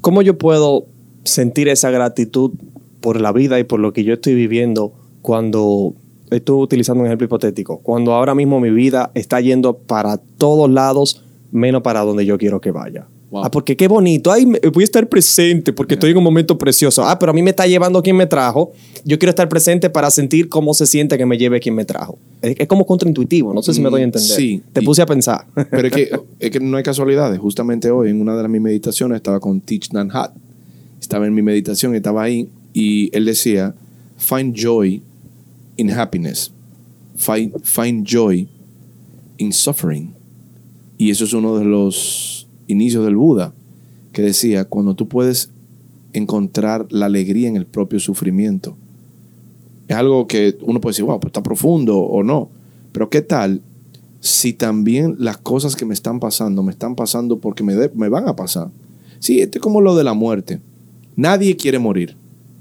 ¿Cómo 0.00 0.22
yo 0.22 0.38
puedo 0.38 0.86
sentir 1.24 1.68
esa 1.68 1.90
gratitud 1.90 2.52
por 3.00 3.20
la 3.20 3.32
vida 3.32 3.58
y 3.58 3.64
por 3.64 3.80
lo 3.80 3.92
que 3.92 4.04
yo 4.04 4.14
estoy 4.14 4.34
viviendo 4.34 4.92
cuando 5.22 5.94
estoy 6.30 6.62
utilizando 6.62 7.00
un 7.00 7.06
ejemplo 7.06 7.24
hipotético? 7.24 7.78
Cuando 7.78 8.12
ahora 8.12 8.34
mismo 8.34 8.60
mi 8.60 8.70
vida 8.70 9.10
está 9.14 9.40
yendo 9.40 9.78
para 9.78 10.18
todos 10.18 10.70
lados, 10.70 11.24
menos 11.56 11.82
para 11.82 12.00
donde 12.02 12.24
yo 12.24 12.38
quiero 12.38 12.60
que 12.60 12.70
vaya. 12.70 13.06
Wow. 13.30 13.44
Ah, 13.44 13.50
porque 13.50 13.76
qué 13.76 13.88
bonito. 13.88 14.30
Ay, 14.30 14.44
voy 14.44 14.82
a 14.82 14.84
estar 14.84 15.08
presente 15.08 15.72
porque 15.72 15.94
estoy 15.94 16.12
en 16.12 16.16
un 16.18 16.22
momento 16.22 16.56
precioso. 16.56 17.04
Ah, 17.04 17.18
pero 17.18 17.30
a 17.30 17.34
mí 17.34 17.42
me 17.42 17.50
está 17.50 17.66
llevando 17.66 18.00
quien 18.02 18.14
me 18.16 18.26
trajo. 18.26 18.72
Yo 19.04 19.18
quiero 19.18 19.30
estar 19.30 19.48
presente 19.48 19.90
para 19.90 20.10
sentir 20.12 20.48
cómo 20.48 20.72
se 20.74 20.86
siente 20.86 21.18
que 21.18 21.26
me 21.26 21.36
lleve 21.36 21.58
quien 21.58 21.74
me 21.74 21.84
trajo. 21.84 22.18
Es, 22.40 22.54
es 22.58 22.68
como 22.68 22.86
contraintuitivo. 22.86 23.52
No 23.52 23.62
sé 23.62 23.74
si 23.74 23.80
me 23.80 23.88
Mm, 23.88 23.92
doy 23.92 24.00
a 24.02 24.04
entender. 24.04 24.30
sí. 24.30 24.62
Te 24.72 24.80
Y- 24.80 24.84
puse 24.84 25.02
a 25.02 25.06
pensar. 25.06 25.44
Pero 25.70 25.88
es 25.88 25.92
que, 25.92 26.10
es 26.38 26.50
que 26.52 26.60
no 26.60 26.76
hay 26.76 26.84
casualidades. 26.84 27.38
Justamente 27.40 27.90
hoy, 27.90 28.10
en 28.10 28.20
una 28.20 28.36
de 28.40 28.46
mis 28.48 28.60
meditaciones, 28.60 29.16
estaba 29.16 29.40
con 29.40 29.60
Teach 29.60 29.90
Nan 29.92 30.08
Hat. 30.12 30.30
Estaba 31.00 31.26
en 31.26 31.34
mi 31.34 31.42
meditación 31.42 31.94
y 31.94 31.96
estaba 31.96 32.22
ahí. 32.22 32.48
Y 32.72 33.10
él 33.16 33.24
decía: 33.24 33.74
Find 34.18 34.54
joy 34.54 35.02
in 35.76 35.90
happiness. 35.90 36.52
Find, 37.16 37.52
find 37.64 38.06
joy 38.06 38.46
in 39.38 39.52
suffering. 39.52 40.14
Y 40.98 41.10
eso 41.10 41.24
es 41.24 41.32
uno 41.32 41.58
de 41.58 41.64
los 41.64 42.48
inicios 42.66 43.04
del 43.04 43.16
Buda, 43.16 43.52
que 44.12 44.22
decía: 44.22 44.64
cuando 44.64 44.94
tú 44.94 45.08
puedes 45.08 45.50
encontrar 46.12 46.86
la 46.90 47.06
alegría 47.06 47.48
en 47.48 47.56
el 47.56 47.66
propio 47.66 48.00
sufrimiento. 48.00 48.76
Es 49.88 49.96
algo 49.96 50.26
que 50.26 50.56
uno 50.62 50.80
puede 50.80 50.92
decir, 50.92 51.04
wow, 51.04 51.20
pues 51.20 51.30
está 51.30 51.42
profundo 51.42 51.98
o 51.98 52.22
no. 52.22 52.50
Pero 52.92 53.10
¿qué 53.10 53.22
tal 53.22 53.62
si 54.20 54.52
también 54.52 55.16
las 55.18 55.36
cosas 55.36 55.76
que 55.76 55.84
me 55.84 55.94
están 55.94 56.18
pasando 56.18 56.62
me 56.62 56.72
están 56.72 56.96
pasando 56.96 57.38
porque 57.38 57.62
me, 57.62 57.74
me 57.94 58.08
van 58.08 58.28
a 58.28 58.34
pasar? 58.34 58.70
Sí, 59.18 59.40
esto 59.40 59.58
es 59.58 59.62
como 59.62 59.80
lo 59.80 59.94
de 59.94 60.04
la 60.04 60.14
muerte. 60.14 60.60
Nadie 61.14 61.56
quiere 61.56 61.78
morir. 61.78 62.16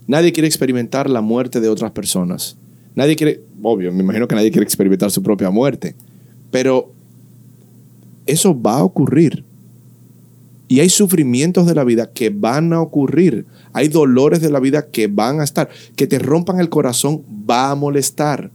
Nadie 0.07 0.31
quiere 0.31 0.47
experimentar 0.47 1.09
la 1.09 1.21
muerte 1.21 1.59
de 1.59 1.69
otras 1.69 1.91
personas. 1.91 2.57
Nadie 2.93 3.15
quiere, 3.15 3.41
obvio, 3.61 3.91
me 3.91 4.03
imagino 4.03 4.27
que 4.27 4.35
nadie 4.35 4.51
quiere 4.51 4.63
experimentar 4.63 5.09
su 5.09 5.23
propia 5.23 5.49
muerte. 5.49 5.95
Pero 6.51 6.91
eso 8.25 8.59
va 8.59 8.77
a 8.79 8.83
ocurrir. 8.83 9.43
Y 10.67 10.79
hay 10.79 10.89
sufrimientos 10.89 11.67
de 11.67 11.75
la 11.75 11.83
vida 11.83 12.11
que 12.11 12.31
van 12.31 12.73
a 12.73 12.81
ocurrir. 12.81 13.45
Hay 13.71 13.87
dolores 13.87 14.41
de 14.41 14.49
la 14.49 14.59
vida 14.59 14.87
que 14.89 15.07
van 15.07 15.39
a 15.39 15.43
estar. 15.43 15.69
Que 15.95 16.07
te 16.07 16.17
rompan 16.17 16.59
el 16.59 16.69
corazón 16.69 17.21
va 17.49 17.69
a 17.69 17.75
molestar. 17.75 18.49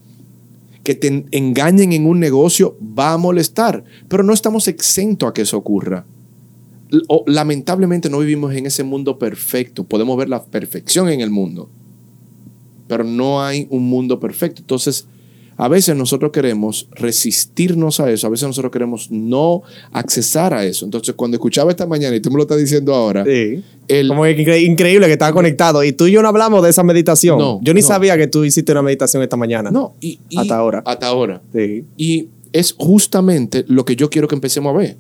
Que 0.83 0.97
te 0.97 1.07
en- 1.07 1.27
engañen 1.31 1.93
en 1.93 2.07
un 2.07 2.19
negocio 2.19 2.77
va 2.81 3.13
a 3.13 3.17
molestar. 3.17 3.85
Pero 4.09 4.25
no 4.25 4.33
estamos 4.33 4.67
exentos 4.67 5.29
a 5.29 5.33
que 5.33 5.43
eso 5.43 5.57
ocurra. 5.57 6.05
O- 7.07 7.23
lamentablemente 7.29 8.11
no 8.11 8.19
vivimos 8.19 8.53
en 8.55 8.67
ese 8.67 8.83
mundo 8.83 9.17
perfecto. 9.17 9.85
Podemos 9.85 10.17
ver 10.19 10.29
la 10.29 10.45
perfección 10.45 11.09
en 11.11 11.21
el 11.21 11.31
mundo. 11.31 11.71
Pero 12.89 13.05
no 13.05 13.41
hay 13.41 13.69
un 13.71 13.85
mundo 13.89 14.19
perfecto. 14.19 14.63
Entonces, 14.63 15.07
a 15.63 15.69
veces 15.69 15.95
nosotros 15.95 16.33
queremos 16.33 16.89
resistirnos 16.93 18.01
a 18.01 18.11
eso, 18.11 18.27
a 18.27 18.31
veces 18.31 18.47
nosotros 18.49 18.73
queremos 18.73 19.11
no 19.11 19.63
accesar 19.93 20.55
a 20.55 20.65
eso. 20.65 20.87
Entonces, 20.87 21.15
cuando 21.15 21.37
escuchaba 21.37 21.71
esta 21.71 21.87
mañana 21.87 22.17
y 22.17 22.21
tú 22.21 22.31
me 22.31 22.37
lo 22.37 22.43
estás 22.43 22.59
diciendo 22.59 22.95
ahora, 22.95 23.25
Sí. 23.27 23.63
el, 23.89 24.09
Como 24.09 24.23
que 24.23 24.37
incre- 24.39 24.63
increíble 24.65 25.07
que 25.07 25.13
estaba 25.13 25.33
conectado. 25.33 25.85
Y 25.85 25.93
tú 25.93 26.07
y 26.07 26.13
yo 26.13 26.23
no 26.23 26.29
hablamos 26.29 26.63
de 26.63 26.71
esa 26.71 26.83
meditación. 26.83 27.39
No, 27.39 27.61
yo 27.63 27.75
ni 27.75 27.83
no. 27.83 27.87
sabía 27.87 28.17
que 28.17 28.27
tú 28.27 28.43
hiciste 28.45 28.73
una 28.73 28.81
meditación 28.83 29.23
esta 29.23 29.37
mañana. 29.37 29.71
no, 29.71 29.95
y, 30.01 30.19
y- 30.31 30.39
Hasta 30.39 30.57
ahora. 30.57 30.83
Hasta 30.87 31.07
ahora. 31.09 31.43
Sí. 31.55 31.85
Y 31.99 32.29
es 32.53 32.75
justamente 32.79 33.65
lo 33.69 33.85
que 33.85 33.97
yo 33.97 34.09
quiero 34.09 34.29
que 34.29 34.35
empecemos 34.35 34.75
a 34.75 34.79
ver. 34.79 34.97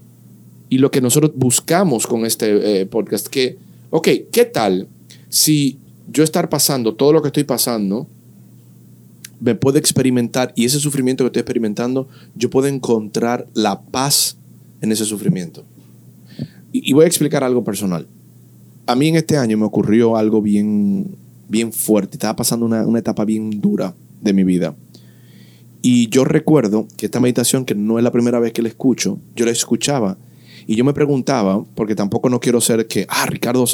Y 0.68 0.76
lo 0.78 0.90
que 0.90 1.00
nosotros 1.00 1.32
buscamos 1.34 2.06
con 2.06 2.26
este 2.26 2.82
eh, 2.82 2.86
podcast. 2.86 3.28
Que, 3.28 3.56
ok, 3.90 4.08
¿qué 4.30 4.44
tal 4.44 4.88
si 5.30 5.78
yo 6.12 6.22
estar 6.22 6.48
pasando 6.48 6.94
todo 6.94 7.12
lo 7.14 7.22
que 7.22 7.28
estoy 7.28 7.44
pasando, 7.44 8.06
me 9.40 9.54
puedo 9.54 9.78
experimentar 9.78 10.52
y 10.54 10.64
ese 10.64 10.78
sufrimiento 10.78 11.24
que 11.24 11.28
estoy 11.28 11.40
experimentando, 11.40 12.08
yo 12.34 12.50
puedo 12.50 12.68
encontrar 12.68 13.46
la 13.54 13.80
paz 13.80 14.36
en 14.80 14.92
ese 14.92 15.04
sufrimiento? 15.04 15.64
Y, 16.72 16.92
voy 16.92 17.04
a 17.04 17.08
explicar 17.08 17.42
algo 17.42 17.64
personal. 17.64 18.06
A 18.86 18.94
mí 18.94 19.08
en 19.08 19.16
este 19.16 19.36
año 19.36 19.58
me 19.58 19.64
ocurrió 19.64 20.16
algo 20.16 20.40
bien, 20.40 21.16
bien 21.48 21.72
fuerte. 21.72 22.16
Estaba 22.16 22.36
pasando 22.36 22.64
una, 22.66 22.86
una 22.86 23.00
etapa 23.00 23.24
bien 23.24 23.60
dura 23.60 23.94
de 24.20 24.32
mi 24.32 24.44
vida. 24.44 24.76
Y 25.82 26.08
yo 26.10 26.24
recuerdo 26.24 26.86
que 26.96 27.06
esta 27.06 27.20
meditación, 27.20 27.64
que 27.64 27.74
no 27.74 27.98
es 27.98 28.04
la 28.04 28.12
primera 28.12 28.38
vez 28.38 28.52
que 28.52 28.62
la 28.62 28.68
escucho, 28.68 29.18
yo 29.34 29.46
la 29.46 29.50
escuchaba 29.50 30.18
y 30.66 30.76
yo 30.76 30.84
me 30.84 30.92
preguntaba, 30.92 31.64
porque 31.74 31.94
tampoco 31.94 32.28
no 32.28 32.38
quiero 32.38 32.60
ser 32.60 32.86
que, 32.86 33.06
ah, 33.08 33.26
Ricardo, 33.26 33.64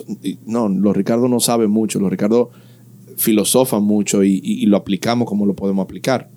no, 0.47 0.69
los 0.69 0.97
Ricardo 0.97 1.29
no 1.29 1.41
saben 1.41 1.71
mucho, 1.71 1.99
los 1.99 2.11
Ricardo 2.11 2.51
filosofan 3.17 3.83
mucho 3.83 4.23
y, 4.25 4.65
lo 4.67 4.77
aplicamos 4.77 5.29
como 5.29 5.47
lo 5.47 5.55
podemos 5.55 5.85
aplicar. 5.85 6.31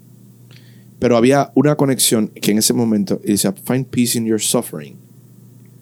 Pero 0.97 1.15
había 1.15 1.51
una 1.55 1.75
conexión 1.75 2.29
que 2.29 2.51
en 2.51 2.57
ese 2.57 2.73
momento 2.73 3.21
decía, 3.23 3.53
find 3.53 3.85
peace 3.85 4.17
in 4.17 4.25
your 4.25 4.41
suffering. 4.41 4.95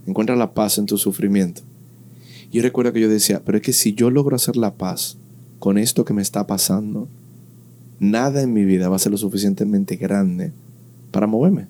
Encuentra 0.05 0.35
la 0.35 0.53
paz 0.53 0.77
en 0.77 0.85
tu 0.85 0.97
sufrimiento. 0.97 1.61
Yo 2.51 2.61
recuerdo 2.61 2.93
que 2.93 3.01
yo 3.01 3.09
decía, 3.09 3.41
pero 3.43 3.57
es 3.57 3.63
que 3.63 3.73
si 3.73 3.93
yo 3.93 4.09
logro 4.09 4.35
hacer 4.35 4.55
la 4.55 4.75
paz 4.75 5.17
con 5.59 5.77
esto 5.77 6.05
que 6.05 6.13
me 6.13 6.21
está 6.21 6.47
pasando, 6.47 7.07
nada 7.99 8.41
en 8.41 8.53
mi 8.53 8.63
vida 8.63 8.89
va 8.89 8.95
a 8.95 8.99
ser 8.99 9.11
lo 9.11 9.17
suficientemente 9.17 9.95
grande 9.95 10.53
para 11.11 11.27
moverme. 11.27 11.67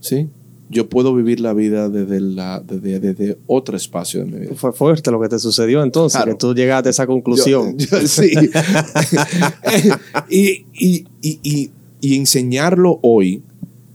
¿Sí? 0.00 0.28
Yo 0.70 0.88
puedo 0.88 1.14
vivir 1.14 1.40
la 1.40 1.52
vida 1.52 1.88
desde, 1.90 2.20
la, 2.20 2.60
desde, 2.60 2.98
desde 2.98 3.38
otro 3.46 3.76
espacio 3.76 4.20
de 4.20 4.26
mi 4.26 4.38
vida. 4.40 4.54
Fue 4.54 4.72
fuerte 4.72 5.10
lo 5.10 5.20
que 5.20 5.28
te 5.28 5.38
sucedió 5.38 5.82
entonces, 5.82 6.16
Claro. 6.16 6.32
que 6.32 6.38
tú 6.38 6.54
llegaste 6.54 6.88
a 6.88 6.90
esa 6.90 7.06
conclusión. 7.06 7.76
Yo- 7.76 8.00
yo- 8.00 8.08
sí. 8.08 8.30
y, 10.30 10.66
y, 10.72 11.04
y, 11.22 11.70
y, 12.00 12.16
enseñarlo 12.16 12.98
hoy 13.02 13.42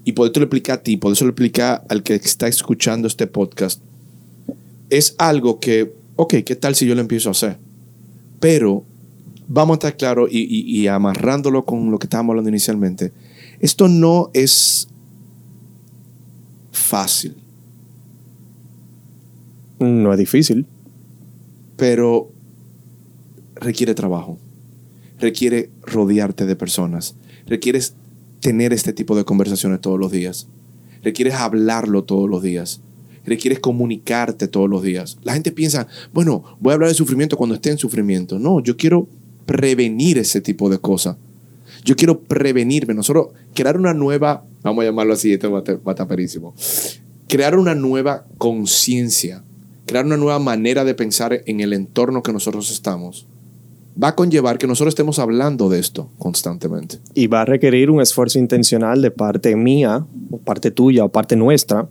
y 0.04 0.12
podértelo 0.14 0.46
explicar 0.46 0.80
a 0.80 0.84
ti, 0.84 0.98
podérselo 0.98 1.32
explicar 1.32 1.84
al 1.90 2.04
que 2.04 2.16
está 2.16 2.48
escuchando 2.48 3.08
este 3.08 3.28
podcast, 3.28 3.82
es 4.90 5.16
algo 5.18 5.60
que, 5.60 5.92
ok, 6.16 6.36
¿qué 6.46 6.56
tal 6.56 6.76
si 6.76 6.88
yo 6.88 6.96
lo 6.96 7.02
empiezo 7.02 7.30
a 7.30 7.32
hacer? 7.34 7.58
Pero 8.40 8.84
vamos 9.48 9.76
a 9.76 9.78
estar 9.78 9.98
claros 9.98 10.30
y 10.32 10.88
amarrándolo 10.88 11.66
con 11.66 11.92
lo 11.92 12.00
que 12.00 12.06
estábamos 12.06 12.32
hablando 12.34 12.50
inicialmente, 12.50 13.12
esto 13.60 13.88
no 13.88 14.30
es 14.34 14.88
fácil, 16.90 17.36
No 19.80 20.12
es 20.12 20.20
difícil. 20.20 20.66
pero 21.78 22.32
requiere 23.56 23.94
trabajo, 23.94 24.38
requiere 25.20 25.70
rodearte 25.84 26.46
de 26.46 26.56
personas, 26.56 27.16
requieres 27.46 27.94
tener 28.42 28.74
este 28.74 28.92
tipo 28.94 29.16
de 29.16 29.24
conversaciones 29.24 29.80
todos 29.82 30.00
los 30.00 30.12
días, 30.12 30.48
requieres 31.04 31.36
hablarlo 31.36 32.04
todos 32.04 32.30
los 32.30 32.42
días, 32.42 32.82
requieres 33.26 33.60
comunicarte 33.60 34.48
todos 34.48 34.70
los 34.70 34.82
días. 34.84 35.18
La 35.24 35.34
gente 35.34 35.52
piensa, 35.52 35.88
bueno, 36.14 36.44
voy 36.60 36.72
a 36.72 36.74
hablar 36.76 36.90
de 36.90 36.96
sufrimiento 36.96 37.38
cuando 37.38 37.56
esté 37.56 37.70
en 37.70 37.78
sufrimiento. 37.78 38.40
No, 38.40 38.62
yo 38.62 38.76
quiero 38.76 39.08
prevenir 39.46 40.18
ese 40.18 40.42
tipo 40.42 40.70
de 40.70 40.80
cosas. 40.80 41.16
Yo 41.84 41.96
quiero 41.96 42.20
prevenirme. 42.20 42.94
Nosotros 42.94 43.30
crear 43.54 43.78
una 43.78 43.94
nueva, 43.94 44.44
vamos 44.64 44.84
a 44.84 44.86
llamarlo 44.86 45.14
así, 45.14 45.34
esto. 45.34 45.64
Crear 47.28 47.58
una 47.58 47.76
nueva 47.76 48.26
conciencia, 48.38 49.44
crear 49.86 50.06
una 50.06 50.18
nueva 50.18 50.40
manera 50.40 50.84
de 50.84 50.96
pensar 50.96 51.42
en 51.46 51.60
el 51.60 51.74
entorno 51.74 52.24
que 52.24 52.34
nosotros 52.34 52.72
estamos, 52.72 53.28
va 54.02 54.10
a 54.10 54.16
conllevar 54.16 54.58
que 54.58 54.68
nosotros 54.68 54.92
estemos 54.92 55.20
hablando 55.20 55.70
de 55.70 55.80
esto 55.80 56.10
constantemente. 56.18 57.00
Y 57.14 57.28
va 57.28 57.42
a 57.42 57.46
requerir 57.46 57.90
un 57.92 58.02
esfuerzo 58.02 58.40
intencional 58.40 59.02
de 59.02 59.12
parte 59.12 59.56
mía, 59.56 60.06
o 60.32 60.38
parte 60.38 60.72
tuya, 60.72 61.04
o 61.06 61.10
parte 61.10 61.36
nuestra. 61.36 61.88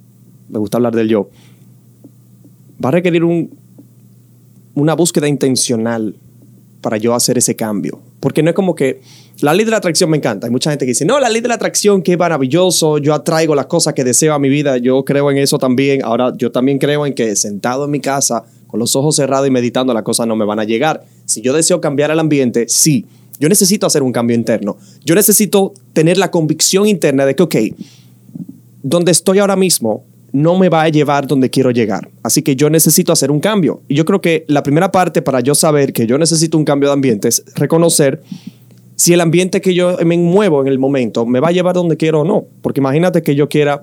Me 0.48 0.58
gusta 0.58 0.78
hablar 0.78 0.94
del 0.94 1.08
yo. 1.08 1.28
Va 2.82 2.88
a 2.88 2.92
requerir 2.92 3.24
un, 3.24 3.50
una 4.74 4.94
búsqueda 4.94 5.28
intencional 5.28 6.16
para 6.80 6.96
yo 6.96 7.14
hacer 7.14 7.36
ese 7.36 7.56
cambio. 7.56 8.00
Porque 8.20 8.42
no 8.42 8.50
es 8.50 8.56
como 8.56 8.74
que 8.74 9.00
la 9.40 9.54
ley 9.54 9.64
de 9.64 9.70
la 9.70 9.76
atracción 9.76 10.10
me 10.10 10.16
encanta. 10.16 10.46
Hay 10.46 10.50
mucha 10.50 10.70
gente 10.70 10.84
que 10.84 10.90
dice, 10.90 11.04
no, 11.04 11.20
la 11.20 11.28
ley 11.28 11.40
de 11.40 11.48
la 11.48 11.54
atracción, 11.54 12.02
qué 12.02 12.16
maravilloso, 12.16 12.98
yo 12.98 13.14
atraigo 13.14 13.54
las 13.54 13.66
cosas 13.66 13.94
que 13.94 14.02
deseo 14.02 14.34
a 14.34 14.38
mi 14.38 14.48
vida, 14.48 14.76
yo 14.78 15.04
creo 15.04 15.30
en 15.30 15.38
eso 15.38 15.58
también. 15.58 16.02
Ahora, 16.04 16.32
yo 16.36 16.50
también 16.50 16.78
creo 16.78 17.06
en 17.06 17.14
que 17.14 17.36
sentado 17.36 17.84
en 17.84 17.90
mi 17.90 18.00
casa, 18.00 18.44
con 18.66 18.80
los 18.80 18.96
ojos 18.96 19.16
cerrados 19.16 19.46
y 19.46 19.50
meditando, 19.50 19.94
las 19.94 20.02
cosas 20.02 20.26
no 20.26 20.36
me 20.36 20.44
van 20.44 20.58
a 20.58 20.64
llegar. 20.64 21.04
Si 21.24 21.40
yo 21.40 21.52
deseo 21.52 21.80
cambiar 21.80 22.10
el 22.10 22.18
ambiente, 22.18 22.66
sí, 22.68 23.06
yo 23.38 23.48
necesito 23.48 23.86
hacer 23.86 24.02
un 24.02 24.12
cambio 24.12 24.36
interno. 24.36 24.76
Yo 25.04 25.14
necesito 25.14 25.72
tener 25.92 26.18
la 26.18 26.30
convicción 26.30 26.86
interna 26.86 27.24
de 27.24 27.36
que, 27.36 27.42
ok, 27.44 27.56
donde 28.82 29.12
estoy 29.12 29.38
ahora 29.38 29.56
mismo 29.56 30.04
no 30.32 30.58
me 30.58 30.68
va 30.68 30.82
a 30.82 30.88
llevar 30.88 31.26
donde 31.26 31.50
quiero 31.50 31.70
llegar. 31.70 32.10
Así 32.22 32.42
que 32.42 32.56
yo 32.56 32.70
necesito 32.70 33.12
hacer 33.12 33.30
un 33.30 33.40
cambio. 33.40 33.82
Y 33.88 33.94
yo 33.94 34.04
creo 34.04 34.20
que 34.20 34.44
la 34.48 34.62
primera 34.62 34.92
parte 34.92 35.22
para 35.22 35.40
yo 35.40 35.54
saber 35.54 35.92
que 35.92 36.06
yo 36.06 36.18
necesito 36.18 36.58
un 36.58 36.64
cambio 36.64 36.88
de 36.90 36.94
ambiente 36.94 37.28
es 37.28 37.44
reconocer 37.54 38.22
si 38.96 39.12
el 39.12 39.20
ambiente 39.20 39.60
que 39.60 39.74
yo 39.74 39.96
me 40.04 40.18
muevo 40.18 40.60
en 40.60 40.68
el 40.68 40.78
momento 40.78 41.24
me 41.24 41.40
va 41.40 41.48
a 41.48 41.52
llevar 41.52 41.74
donde 41.74 41.96
quiero 41.96 42.22
o 42.22 42.24
no. 42.24 42.46
Porque 42.62 42.80
imagínate 42.80 43.22
que 43.22 43.34
yo 43.34 43.48
quiera 43.48 43.82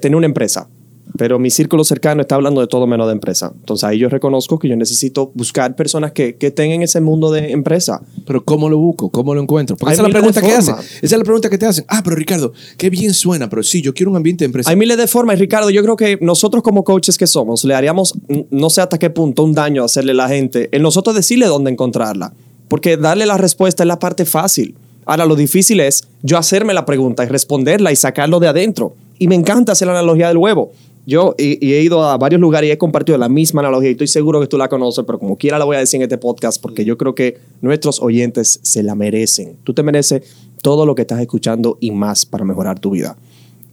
tener 0.00 0.16
una 0.16 0.26
empresa, 0.26 0.68
pero 1.16 1.38
mi 1.38 1.50
círculo 1.50 1.84
cercano 1.84 2.22
está 2.22 2.34
hablando 2.34 2.60
de 2.60 2.66
todo 2.66 2.86
menos 2.86 3.06
de 3.06 3.12
empresa. 3.12 3.52
Entonces 3.54 3.84
ahí 3.84 3.98
yo 3.98 4.08
reconozco 4.08 4.58
que 4.58 4.68
yo 4.68 4.76
necesito 4.76 5.30
buscar 5.34 5.74
personas 5.76 6.12
que, 6.12 6.36
que 6.36 6.48
estén 6.48 6.70
en 6.70 6.82
ese 6.82 7.00
mundo 7.00 7.30
de 7.30 7.52
empresa. 7.52 8.00
Pero 8.26 8.44
¿cómo 8.44 8.68
lo 8.68 8.78
busco? 8.78 9.10
¿Cómo 9.10 9.34
lo 9.34 9.42
encuentro? 9.42 9.76
Porque 9.76 9.90
Hay 9.90 9.94
esa 9.94 10.02
es 10.02 10.08
la 10.08 10.12
pregunta 10.12 10.40
que 10.40 10.52
hacen. 10.52 10.74
Esa 10.74 10.98
es 11.02 11.18
la 11.18 11.24
pregunta 11.24 11.50
que 11.50 11.58
te 11.58 11.66
hacen. 11.66 11.84
Ah, 11.88 12.00
pero 12.04 12.16
Ricardo, 12.16 12.52
qué 12.76 12.90
bien 12.90 13.14
suena, 13.14 13.48
pero 13.48 13.62
sí, 13.62 13.82
yo 13.82 13.92
quiero 13.94 14.10
un 14.10 14.16
ambiente 14.16 14.44
de 14.44 14.46
empresa. 14.46 14.70
Hay 14.70 14.76
miles 14.76 14.96
de 14.96 15.06
formas. 15.06 15.36
Y 15.36 15.40
Ricardo, 15.40 15.70
yo 15.70 15.82
creo 15.82 15.96
que 15.96 16.18
nosotros 16.20 16.62
como 16.62 16.84
coaches 16.84 17.18
que 17.18 17.26
somos, 17.26 17.64
le 17.64 17.74
haríamos, 17.74 18.14
no 18.50 18.70
sé 18.70 18.80
hasta 18.80 18.98
qué 18.98 19.10
punto, 19.10 19.42
un 19.42 19.52
daño 19.52 19.82
a 19.82 19.86
hacerle 19.86 20.12
a 20.12 20.16
la 20.16 20.28
gente, 20.28 20.68
en 20.72 20.82
nosotros 20.82 21.14
decirle 21.16 21.46
dónde 21.46 21.70
encontrarla. 21.70 22.32
Porque 22.68 22.96
darle 22.96 23.26
la 23.26 23.36
respuesta 23.36 23.82
es 23.82 23.86
la 23.88 23.98
parte 23.98 24.24
fácil. 24.24 24.76
Ahora, 25.04 25.26
lo 25.26 25.34
difícil 25.34 25.80
es 25.80 26.04
yo 26.22 26.38
hacerme 26.38 26.72
la 26.72 26.86
pregunta 26.86 27.24
y 27.24 27.26
responderla 27.26 27.90
y 27.90 27.96
sacarlo 27.96 28.38
de 28.38 28.46
adentro. 28.46 28.94
Y 29.18 29.26
me 29.26 29.34
encanta 29.34 29.72
hacer 29.72 29.88
la 29.88 29.94
analogía 29.94 30.28
del 30.28 30.36
huevo. 30.36 30.72
Yo 31.06 31.34
y, 31.38 31.64
y 31.66 31.72
he 31.74 31.82
ido 31.82 32.04
a 32.04 32.16
varios 32.18 32.40
lugares 32.40 32.68
y 32.68 32.72
he 32.72 32.78
compartido 32.78 33.16
la 33.18 33.28
misma 33.28 33.60
analogía 33.62 33.88
y 33.88 33.92
estoy 33.92 34.06
seguro 34.06 34.40
que 34.40 34.46
tú 34.46 34.58
la 34.58 34.68
conoces, 34.68 35.04
pero 35.06 35.18
como 35.18 35.36
quiera 35.36 35.58
la 35.58 35.64
voy 35.64 35.76
a 35.76 35.80
decir 35.80 35.96
en 35.98 36.02
este 36.02 36.18
podcast 36.18 36.60
porque 36.60 36.84
yo 36.84 36.96
creo 36.98 37.14
que 37.14 37.38
nuestros 37.62 38.00
oyentes 38.02 38.60
se 38.62 38.82
la 38.82 38.94
merecen. 38.94 39.56
Tú 39.64 39.72
te 39.74 39.82
mereces 39.82 40.22
todo 40.62 40.84
lo 40.86 40.94
que 40.94 41.02
estás 41.02 41.20
escuchando 41.20 41.78
y 41.80 41.90
más 41.90 42.26
para 42.26 42.44
mejorar 42.44 42.78
tu 42.78 42.90
vida. 42.90 43.16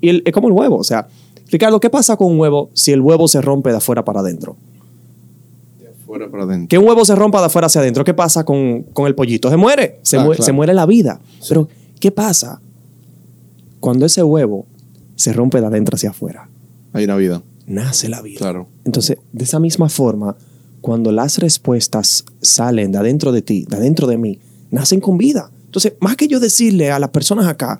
Y 0.01 0.10
el- 0.10 0.24
es 0.25 0.31
como 0.34 0.48
el 0.48 0.53
huevo. 0.53 0.77
O 0.77 0.84
sea, 0.84 1.07
Ricardo, 1.51 1.79
¿qué 1.79 1.89
pasa 1.89 2.15
con 2.17 2.31
un 2.31 2.39
huevo 2.39 2.69
si 2.74 2.91
el 2.91 3.01
huevo 3.01 3.27
se 3.27 3.41
rompe 3.41 3.69
de 3.72 3.77
afuera 3.77 4.03
para 4.05 4.22
adentro? 4.22 4.55
Fuera 6.05 6.29
para 6.29 6.43
adentro. 6.43 6.67
Que 6.69 6.77
un 6.77 6.88
huevo 6.88 7.03
se 7.03 7.15
rompa 7.15 7.39
de 7.41 7.48
afuera 7.48 7.67
hacia 7.67 7.81
adentro. 7.81 8.03
¿Qué 8.05 8.13
pasa 8.13 8.46
con, 8.46 8.84
con 8.93 9.07
el 9.07 9.15
pollito? 9.15 9.50
Se 9.50 9.57
muere. 9.57 10.00
Se, 10.03 10.17
Ah, 10.17 10.22
muere 10.24 10.38
claro. 10.38 10.46
se 10.46 10.51
muere 10.53 10.74
la 10.74 10.86
vida. 10.86 11.19
Pero, 11.50 11.67
¿qué 12.00 12.12
pasa 12.12 12.62
cuando 13.81 14.05
ese 14.05 14.24
huevo 14.24 14.65
se 15.15 15.34
rompe 15.34 15.60
de 15.60 15.67
adentro 15.67 15.96
hacia 15.96 16.12
afuera? 16.12 16.50
Hay 16.94 17.06
una 17.06 17.15
vida. 17.15 17.44
Nace 17.65 18.10
la 18.10 18.22
vida. 18.22 18.38
Claro. 18.38 18.67
Entonces, 18.86 19.17
de 19.34 19.44
esa 19.44 19.60
misma 19.60 19.89
forma, 19.89 20.38
cuando 20.82 21.12
las 21.12 21.38
respuestas 21.39 22.24
salen 22.41 22.91
de 22.91 22.98
adentro 22.98 23.32
de 23.32 23.41
ti, 23.41 23.65
de 23.67 23.75
adentro 23.75 24.08
de 24.08 24.17
mí, 24.17 24.39
nacen 24.72 25.01
con 25.01 25.17
vida. 25.17 25.51
Entonces, 25.65 25.94
más 26.00 26.15
que 26.15 26.27
yo 26.27 26.39
decirle 26.39 26.91
a 26.91 27.00
las 27.00 27.10
personas 27.10 27.48
acá, 27.48 27.79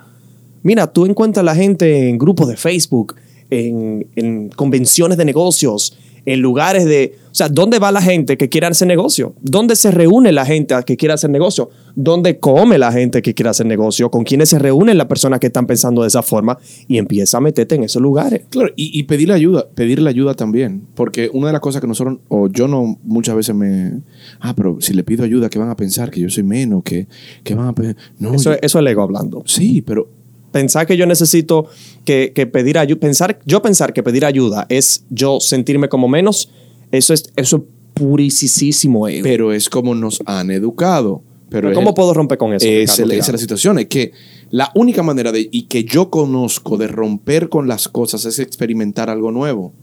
mira, 0.63 0.91
tú 0.91 1.05
encuentras 1.05 1.41
a 1.41 1.45
la 1.45 1.55
gente 1.55 2.09
en 2.09 2.17
grupos 2.17 2.47
de 2.47 2.57
Facebook, 2.57 3.15
en, 3.49 4.07
en 4.15 4.49
convenciones 4.49 5.17
de 5.17 5.25
negocios, 5.25 5.97
en 6.27 6.41
lugares 6.41 6.86
de... 6.86 7.15
O 7.31 7.36
sea, 7.38 7.50
¿dónde 7.50 7.77
va 7.79 7.91
la 7.91 8.01
gente 8.01 8.36
que 8.36 8.50
quiere 8.50 8.65
hacer 8.67 8.88
negocio? 8.88 9.34
¿Dónde 9.41 9.75
se 9.75 9.91
reúne 9.91 10.31
la 10.31 10.43
gente 10.46 10.75
que 10.86 10.98
quiere 10.98 11.13
hacer 11.13 11.29
negocio? 11.29 11.69
¿Dónde 11.96 12.39
come 12.39 12.77
la 12.79 12.91
gente 12.91 13.22
que 13.22 13.34
quiere 13.36 13.50
hacer 13.50 13.65
negocio? 13.67 14.10
¿Con 14.10 14.24
quiénes 14.24 14.50
se 14.50 14.57
reúnen 14.60 14.98
las 14.98 15.05
personas 15.07 15.39
que 15.39 15.48
están 15.48 15.67
pensando 15.67 16.01
de 16.01 16.07
esa 16.07 16.24
forma? 16.24 16.57
Y 16.88 16.98
empieza 16.98 17.38
a 17.38 17.41
meterte 17.41 17.75
en 17.75 17.84
esos 17.84 18.01
lugares. 18.01 18.41
Claro, 18.50 18.72
y, 18.75 19.00
y 19.00 19.03
pedirle 19.03 19.36
ayuda, 19.36 19.67
pedirle 19.74 20.10
ayuda 20.10 20.34
también. 20.34 20.81
Porque 20.96 21.29
una 21.31 21.48
de 21.48 21.53
las 21.53 21.62
cosas 21.62 21.79
que 21.79 21.88
nosotros, 21.88 22.17
o 22.27 22.48
yo 22.50 22.67
no 22.67 22.98
muchas 23.03 23.36
veces 23.36 23.55
me. 23.55 24.01
Ah, 24.39 24.53
pero 24.55 24.77
si 24.81 24.93
le 24.93 25.03
pido 25.03 25.24
ayuda, 25.24 25.48
¿qué 25.50 25.60
van 25.60 25.69
a 25.69 25.75
pensar? 25.75 26.10
Que 26.10 26.19
yo 26.22 26.29
soy 26.31 26.43
menos, 26.43 26.81
que, 26.84 27.07
que 27.43 27.53
van 27.53 27.67
a 27.67 27.74
pensar. 27.75 27.96
No, 28.19 28.34
Eso, 28.34 28.51
yo- 28.51 28.57
eso 28.62 28.79
es 28.79 28.81
el 28.81 28.88
ego 28.88 29.03
hablando. 29.03 29.43
sí, 29.46 29.81
pero 29.84 30.10
pensar 30.57 30.87
que 30.87 30.97
yo 30.97 31.05
necesito 31.05 31.67
que, 32.03 32.31
que 32.33 32.47
pedir 32.47 32.77
ayuda, 32.79 32.99
pensar, 32.99 33.39
yo 33.45 33.61
pensar 33.61 33.93
que 33.93 34.01
pedir 34.01 34.25
ayuda 34.25 34.65
es 34.69 35.03
yo 35.09 35.39
sentirme 35.39 35.87
como 35.87 36.07
menos, 36.07 36.49
eso 36.91 37.13
es, 37.13 37.31
eso 37.35 37.57
es 37.57 37.63
purisísimo 37.93 39.07
ego. 39.07 39.23
pero 39.23 39.53
es 39.53 39.69
como 39.69 39.93
nos 39.93 40.21
han 40.25 40.49
educado. 40.51 41.21
Pero 41.49 41.71
¿Cómo 41.73 41.89
el- 41.89 41.95
puedo 41.95 42.13
romper 42.13 42.37
con 42.37 42.53
eso? 42.53 42.65
es 42.67 42.99
el- 42.99 43.11
esa 43.11 43.27
es 43.27 43.33
la 43.33 43.37
situación. 43.37 43.79
Es 43.79 43.85
que 43.85 44.11
la 44.49 44.69
única 44.75 45.01
manera 45.03 45.31
de, 45.31 45.47
y 45.51 45.63
que 45.63 45.83
yo 45.85 46.09
conozco 46.09 46.77
de 46.77 46.87
romper 46.87 47.47
con 47.49 47.67
las 47.67 47.87
cosas 47.87 48.25
es 48.25 48.39
experimentar 48.39 49.09
algo 49.09 49.31
nuevo. 49.31 49.73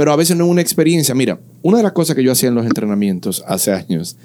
Pero 0.00 0.12
a 0.14 0.16
veces 0.16 0.34
no 0.34 0.46
es 0.46 0.50
una 0.50 0.62
experiencia. 0.62 1.14
Mira, 1.14 1.38
una 1.60 1.76
de 1.76 1.82
las 1.82 1.92
cosas 1.92 2.16
que 2.16 2.22
yo 2.22 2.32
hacía 2.32 2.48
en 2.48 2.54
los 2.54 2.64
entrenamientos 2.64 3.44
hace 3.46 3.70
años, 3.70 4.16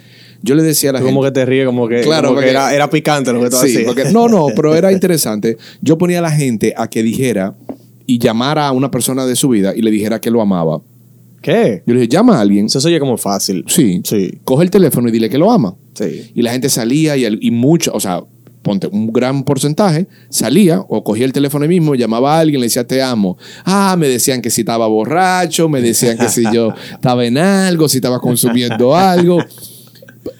yo 0.42 0.56
le 0.56 0.64
decía 0.64 0.92
a 0.92 0.94
la 0.94 1.00
Tú 1.00 1.08
gente. 1.08 1.16
como 1.18 1.26
que 1.26 1.32
te 1.32 1.46
ríes, 1.46 1.66
como 1.66 1.86
que, 1.90 2.00
Claro, 2.00 2.30
como 2.30 2.40
que 2.40 2.50
era, 2.50 2.74
era 2.74 2.90
picante 2.90 3.34
lo 3.34 3.42
que 3.44 3.50
tú 3.50 3.58
Sí, 3.58 3.80
porque- 3.86 4.06
no, 4.14 4.30
no, 4.30 4.48
pero 4.56 4.74
era 4.74 4.90
interesante. 4.94 5.58
Yo 5.82 5.98
ponía 5.98 6.20
a 6.20 6.22
la 6.22 6.32
gente 6.32 6.74
a 6.78 6.90
que 6.90 7.04
dijera 7.04 7.56
y 8.06 8.20
llamara 8.20 8.68
a 8.70 8.72
una 8.72 8.90
persona 8.90 9.26
de 9.26 9.36
su 9.36 9.50
vida 9.50 9.74
y 9.76 9.82
le 9.82 9.92
dijera 9.92 10.22
que 10.22 10.32
lo 10.32 10.42
amaba. 10.42 10.80
¿Qué? 11.42 11.84
Yo 11.86 11.94
le 11.94 12.00
dije, 12.00 12.08
llama 12.14 12.38
a 12.38 12.40
alguien. 12.40 12.68
Eso 12.68 12.80
se 12.80 12.88
oye 12.88 13.00
como 13.02 13.18
fácil. 13.18 13.66
Sí. 13.68 14.00
Sí. 14.06 14.40
Coge 14.46 14.64
el 14.64 14.70
teléfono 14.72 15.10
y 15.10 15.12
dile 15.12 15.30
que 15.30 15.38
lo 15.38 15.52
ama. 15.52 15.76
Sí. 15.94 16.32
Y 16.34 16.42
la 16.42 16.54
gente 16.54 16.70
salía 16.70 17.18
y, 17.18 17.26
y 17.42 17.52
mucho, 17.52 17.92
o 17.94 18.00
sea, 18.00 18.22
ponte 18.66 18.88
un 18.88 19.14
gran 19.14 19.44
porcentaje, 19.44 20.08
salía 20.30 20.82
o 20.90 21.04
cogía 21.04 21.24
el 21.26 21.32
teléfono 21.32 21.64
ahí 21.64 21.70
mismo, 21.70 21.94
llamaba 21.94 22.36
a 22.36 22.40
alguien, 22.40 22.60
le 22.60 22.66
decía 22.66 22.86
te 22.86 23.02
amo. 23.02 23.38
Ah, 23.64 23.96
me 23.98 24.08
decían 24.10 24.42
que 24.42 24.50
si 24.50 24.62
estaba 24.62 24.88
borracho, 24.88 25.70
me 25.70 25.82
decían 25.82 26.18
que 26.18 26.28
si 26.30 26.44
yo 26.52 26.74
estaba 26.92 27.24
en 27.26 27.38
algo, 27.38 27.88
si 27.88 27.98
estaba 28.00 28.20
consumiendo 28.20 28.96
algo. 28.96 29.38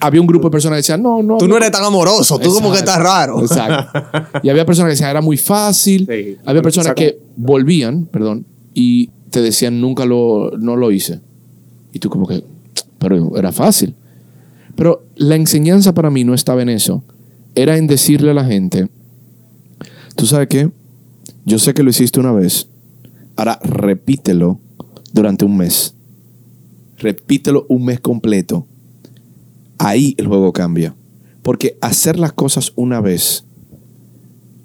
Había 0.00 0.20
un 0.20 0.26
grupo 0.26 0.48
de 0.48 0.50
personas 0.50 0.78
que 0.78 0.78
decían, 0.78 1.00
no, 1.00 1.22
no. 1.22 1.38
Tú 1.38 1.46
no 1.46 1.56
eres 1.56 1.70
tan 1.70 1.84
amoroso, 1.84 2.36
tú 2.40 2.52
como 2.52 2.72
que 2.72 2.78
estás 2.78 2.98
raro. 2.98 3.40
Exacto. 3.40 4.00
Y 4.42 4.48
había 4.50 4.66
personas 4.66 4.88
que 4.88 4.94
decían, 4.94 5.10
era 5.10 5.20
muy 5.20 5.36
fácil. 5.36 6.08
Sí. 6.10 6.36
Había 6.44 6.60
personas 6.62 6.88
Saco- 6.88 6.96
que 6.96 7.20
volvían, 7.36 8.06
perdón, 8.06 8.44
y 8.74 9.10
te 9.30 9.40
decían, 9.40 9.80
nunca 9.80 10.04
lo, 10.04 10.50
no 10.58 10.74
lo 10.74 10.90
hice. 10.90 11.20
Y 11.92 12.00
tú 12.00 12.10
como 12.10 12.26
que, 12.26 12.42
pero 12.98 13.36
era 13.38 13.52
fácil. 13.52 13.94
Pero 14.74 15.04
la 15.14 15.36
enseñanza 15.36 15.94
para 15.94 16.10
mí 16.10 16.24
no 16.24 16.34
estaba 16.34 16.62
en 16.62 16.68
eso. 16.70 17.04
Era 17.56 17.78
en 17.78 17.86
decirle 17.86 18.30
a 18.30 18.34
la 18.34 18.44
gente, 18.44 18.90
tú 20.14 20.26
sabes 20.26 20.46
qué, 20.48 20.70
yo 21.46 21.58
sé 21.58 21.72
que 21.72 21.82
lo 21.82 21.88
hiciste 21.88 22.20
una 22.20 22.30
vez, 22.30 22.68
ahora 23.34 23.58
repítelo 23.62 24.60
durante 25.14 25.46
un 25.46 25.56
mes. 25.56 25.94
Repítelo 26.98 27.64
un 27.70 27.86
mes 27.86 27.98
completo. 27.98 28.66
Ahí 29.78 30.14
el 30.18 30.26
juego 30.26 30.52
cambia. 30.52 30.94
Porque 31.42 31.78
hacer 31.80 32.18
las 32.18 32.34
cosas 32.34 32.74
una 32.76 33.00
vez, 33.00 33.44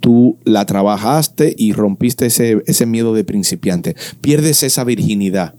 tú 0.01 0.37
la 0.43 0.65
trabajaste 0.65 1.55
y 1.57 1.71
rompiste 1.71 2.25
ese, 2.25 2.61
ese 2.65 2.85
miedo 2.85 3.13
de 3.13 3.23
principiante. 3.23 3.95
Pierdes 4.19 4.63
esa 4.63 4.83
virginidad. 4.83 5.55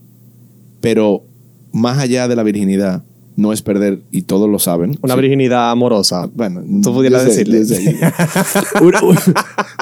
Pero 0.82 1.24
más 1.72 1.96
allá 1.96 2.28
de 2.28 2.36
la 2.36 2.42
virginidad, 2.42 3.04
no 3.36 3.52
es 3.52 3.62
perder, 3.62 4.02
y 4.10 4.22
todos 4.22 4.48
lo 4.48 4.58
saben. 4.58 4.98
Una 5.02 5.14
Sí. 5.14 5.20
virginidad 5.20 5.70
amorosa. 5.70 6.28
Bueno, 6.34 6.62
Tú 6.82 6.92
pudieras 6.92 7.22
sé, 7.22 7.28
decirle. 7.28 7.64
sé. 7.64 7.98
una, 8.82 9.02
una- 9.02 9.22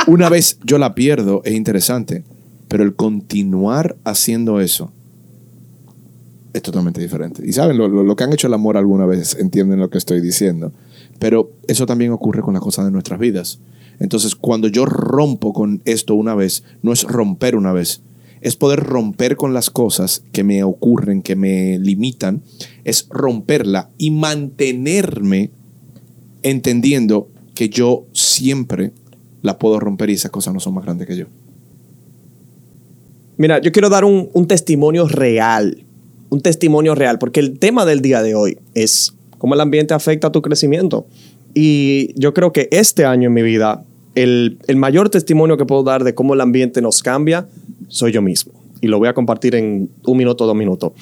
una 0.07 0.29
vez 0.29 0.59
yo 0.65 0.79
la 0.79 0.95
pierdo, 0.95 1.43
es 1.45 1.55
interesante, 1.55 2.23
pero 2.69 2.85
el 2.85 2.95
continuar 2.95 3.97
haciendo 4.05 4.61
eso 4.61 4.93
es 6.53 6.63
totalmente 6.63 7.01
diferente. 7.01 7.43
Y 7.47 7.53
saben, 7.53 7.79
lo, 7.79 7.89
lo- 7.89 8.03
lo 8.03 8.17
que 8.17 8.25
han 8.25 8.33
hecho 8.33 8.47
el 8.49 8.55
amor 8.55 8.77
alguna 8.77 9.07
vez 9.07 9.37
entienden 9.39 9.79
lo 9.79 9.89
que 9.91 9.99
estoy 9.99 10.21
diciendo. 10.21 10.73
Pero 11.19 11.53
eso 11.69 11.87
también 11.87 12.13
ocurre 12.13 12.43
con 12.43 12.55
las 12.55 12.63
cosas 12.63 12.87
de 12.87 12.91
nuestras 12.91 13.21
vidas. 13.21 13.61
Entonces, 14.01 14.35
cuando 14.35 14.67
yo 14.69 14.87
rompo 14.87 15.53
con 15.53 15.83
esto 15.85 16.15
una 16.15 16.35
vez, 16.35 16.65
no 16.83 16.93
es 16.93 17.05
romper 17.05 17.55
una 17.57 17.73
vez, 17.73 18.03
es 18.41 18.57
poder 18.57 18.81
romper 18.81 19.37
con 19.37 19.53
las 19.53 19.71
cosas 19.71 20.23
que 20.33 20.45
me 20.45 20.65
ocurren, 20.65 21.23
que 21.23 21.37
me 21.37 21.79
limitan, 21.79 22.43
es 22.85 23.07
romperla 23.11 23.91
y 23.99 24.11
mantenerme 24.11 25.51
entendiendo 26.43 27.29
que 27.55 27.69
yo 27.69 28.07
siempre 28.13 28.93
la 29.43 29.59
puedo 29.59 29.79
romper 29.79 30.11
y 30.11 30.15
esas 30.15 30.31
cosas 30.31 30.55
no 30.55 30.61
son 30.61 30.75
más 30.75 30.85
grandes 30.85 31.07
que 31.07 31.17
yo. 31.17 31.27
Mira, 33.37 33.61
yo 33.61 33.73
quiero 33.73 33.89
dar 33.89 34.05
un, 34.05 34.47
testimonio 34.47 35.09
real. 35.09 35.85
Un 36.29 36.41
testimonio 36.41 36.95
real, 36.95 37.19
porque 37.19 37.41
el 37.41 37.59
tema 37.59 37.85
del 37.85 38.03
día 38.03 38.23
de 38.23 38.35
hoy 38.35 38.59
es 38.75 39.15
cómo 39.39 39.55
el 39.55 39.61
ambiente 39.61 39.95
afecta 39.95 40.29
a 40.29 40.33
tu 40.33 40.43
crecimiento. 40.43 41.07
Y 41.55 42.13
yo 42.21 42.35
creo 42.35 42.53
que 42.53 42.69
este 42.71 43.05
año 43.05 43.29
en 43.29 43.35
mi 43.35 43.43
vida, 43.43 43.83
el, 44.15 44.59
el 44.67 44.77
mayor 44.77 45.09
testimonio 45.09 45.57
que 45.57 45.65
puedo 45.65 45.83
dar 45.83 46.05
de 46.05 46.15
cómo 46.15 46.35
el 46.35 46.41
ambiente 46.43 46.83
nos 46.83 47.03
cambia, 47.03 47.49
soy 47.91 48.13
yo 48.13 48.23
mismo. 48.23 48.53
Y 48.81 48.87
lo 48.87 48.99
voy 48.99 49.09
a 49.09 49.13
compartir 49.15 49.55
en 49.55 49.91
un 50.07 50.17
minuto, 50.17 50.47
dos 50.47 50.57
minutos. 50.57 50.93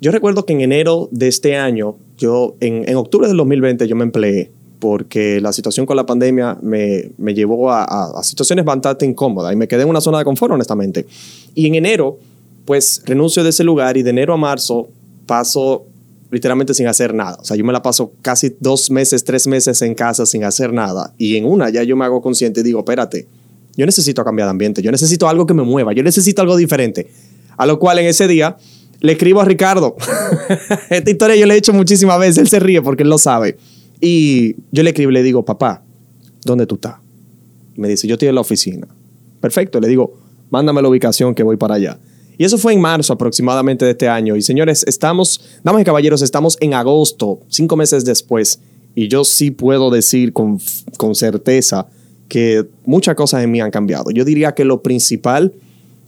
Yo 0.00 0.10
recuerdo 0.10 0.44
que 0.44 0.52
en 0.54 0.62
enero 0.62 1.08
de 1.12 1.28
este 1.28 1.56
año, 1.56 1.94
yo, 2.18 2.56
en, 2.58 2.88
en 2.88 2.96
octubre 2.96 3.28
del 3.28 3.36
2020, 3.36 3.86
yo 3.86 3.94
me 3.94 4.02
empleé 4.02 4.50
porque 4.80 5.40
la 5.40 5.52
situación 5.52 5.86
con 5.86 5.96
la 5.96 6.04
pandemia 6.04 6.58
me, 6.60 7.12
me 7.18 7.34
llevó 7.34 7.70
a, 7.70 7.84
a- 7.84 8.18
a 8.18 8.22
situaciones 8.24 8.64
bastante 8.64 9.06
incómodas 9.06 9.52
y 9.52 9.56
me 9.56 9.68
quedé 9.68 9.82
en 9.82 9.88
una 9.88 10.00
zona 10.00 10.18
de 10.18 10.24
confort, 10.24 10.52
honestamente. 10.54 11.06
Y 11.54 11.68
en 11.68 11.76
enero, 11.76 12.18
pues 12.64 13.00
renuncio 13.06 13.44
de 13.44 13.50
ese 13.50 13.62
lugar 13.62 13.96
y 13.96 14.02
de 14.02 14.10
enero 14.10 14.34
a 14.34 14.36
marzo 14.36 14.88
paso 15.26 15.84
literalmente 16.32 16.74
sin 16.74 16.88
hacer 16.88 17.14
nada. 17.14 17.36
O 17.40 17.44
sea, 17.44 17.56
yo 17.56 17.64
me 17.64 17.72
la 17.72 17.82
paso 17.82 18.12
casi 18.22 18.56
dos 18.58 18.90
meses, 18.90 19.22
tres 19.22 19.46
meses 19.46 19.82
en 19.82 19.94
casa 19.94 20.26
sin 20.26 20.42
hacer 20.42 20.72
nada. 20.72 21.14
Y 21.18 21.36
en 21.36 21.44
una 21.44 21.70
ya 21.70 21.82
yo 21.84 21.94
me 21.94 22.04
hago 22.04 22.20
consciente 22.22 22.60
y 22.60 22.62
digo, 22.64 22.80
espérate, 22.80 23.28
yo 23.76 23.86
necesito 23.86 24.24
cambiar 24.24 24.46
de 24.46 24.50
ambiente, 24.50 24.82
yo 24.82 24.90
necesito 24.90 25.28
algo 25.28 25.46
que 25.46 25.54
me 25.54 25.62
mueva, 25.62 25.92
yo 25.92 26.02
necesito 26.02 26.42
algo 26.42 26.56
diferente. 26.56 27.10
A 27.56 27.66
lo 27.66 27.78
cual 27.78 27.98
en 27.98 28.06
ese 28.06 28.28
día 28.28 28.56
le 29.00 29.12
escribo 29.12 29.40
a 29.40 29.44
Ricardo. 29.44 29.96
Esta 30.90 31.10
historia 31.10 31.36
yo 31.36 31.46
le 31.46 31.54
he 31.54 31.56
hecho 31.58 31.72
muchísimas 31.72 32.18
veces, 32.18 32.38
él 32.38 32.48
se 32.48 32.60
ríe 32.60 32.82
porque 32.82 33.02
él 33.02 33.08
lo 33.08 33.18
sabe. 33.18 33.56
Y 34.00 34.56
yo 34.70 34.82
le 34.82 34.90
escribo 34.90 35.10
y 35.10 35.14
le 35.14 35.22
digo, 35.22 35.44
papá, 35.44 35.82
¿dónde 36.44 36.66
tú 36.66 36.76
estás? 36.76 36.96
Me 37.76 37.88
dice, 37.88 38.06
yo 38.06 38.14
estoy 38.14 38.28
en 38.28 38.34
la 38.34 38.40
oficina. 38.40 38.86
Perfecto, 39.40 39.80
le 39.80 39.88
digo, 39.88 40.14
mándame 40.50 40.82
la 40.82 40.88
ubicación 40.88 41.34
que 41.34 41.42
voy 41.42 41.56
para 41.56 41.74
allá. 41.76 41.98
Y 42.38 42.44
eso 42.44 42.58
fue 42.58 42.72
en 42.72 42.80
marzo 42.80 43.12
aproximadamente 43.12 43.84
de 43.84 43.92
este 43.92 44.08
año. 44.08 44.36
Y 44.36 44.42
señores, 44.42 44.84
estamos, 44.86 45.40
damas 45.62 45.82
y 45.82 45.84
caballeros, 45.84 46.22
estamos 46.22 46.56
en 46.60 46.74
agosto, 46.74 47.40
cinco 47.48 47.76
meses 47.76 48.04
después. 48.04 48.60
Y 48.94 49.08
yo 49.08 49.24
sí 49.24 49.50
puedo 49.50 49.90
decir 49.90 50.32
con, 50.32 50.58
con 50.96 51.14
certeza 51.14 51.86
que 52.32 52.64
muchas 52.86 53.14
cosas 53.14 53.44
en 53.44 53.50
mí 53.50 53.60
han 53.60 53.70
cambiado. 53.70 54.10
Yo 54.10 54.24
diría 54.24 54.54
que 54.54 54.64
lo 54.64 54.80
principal, 54.80 55.52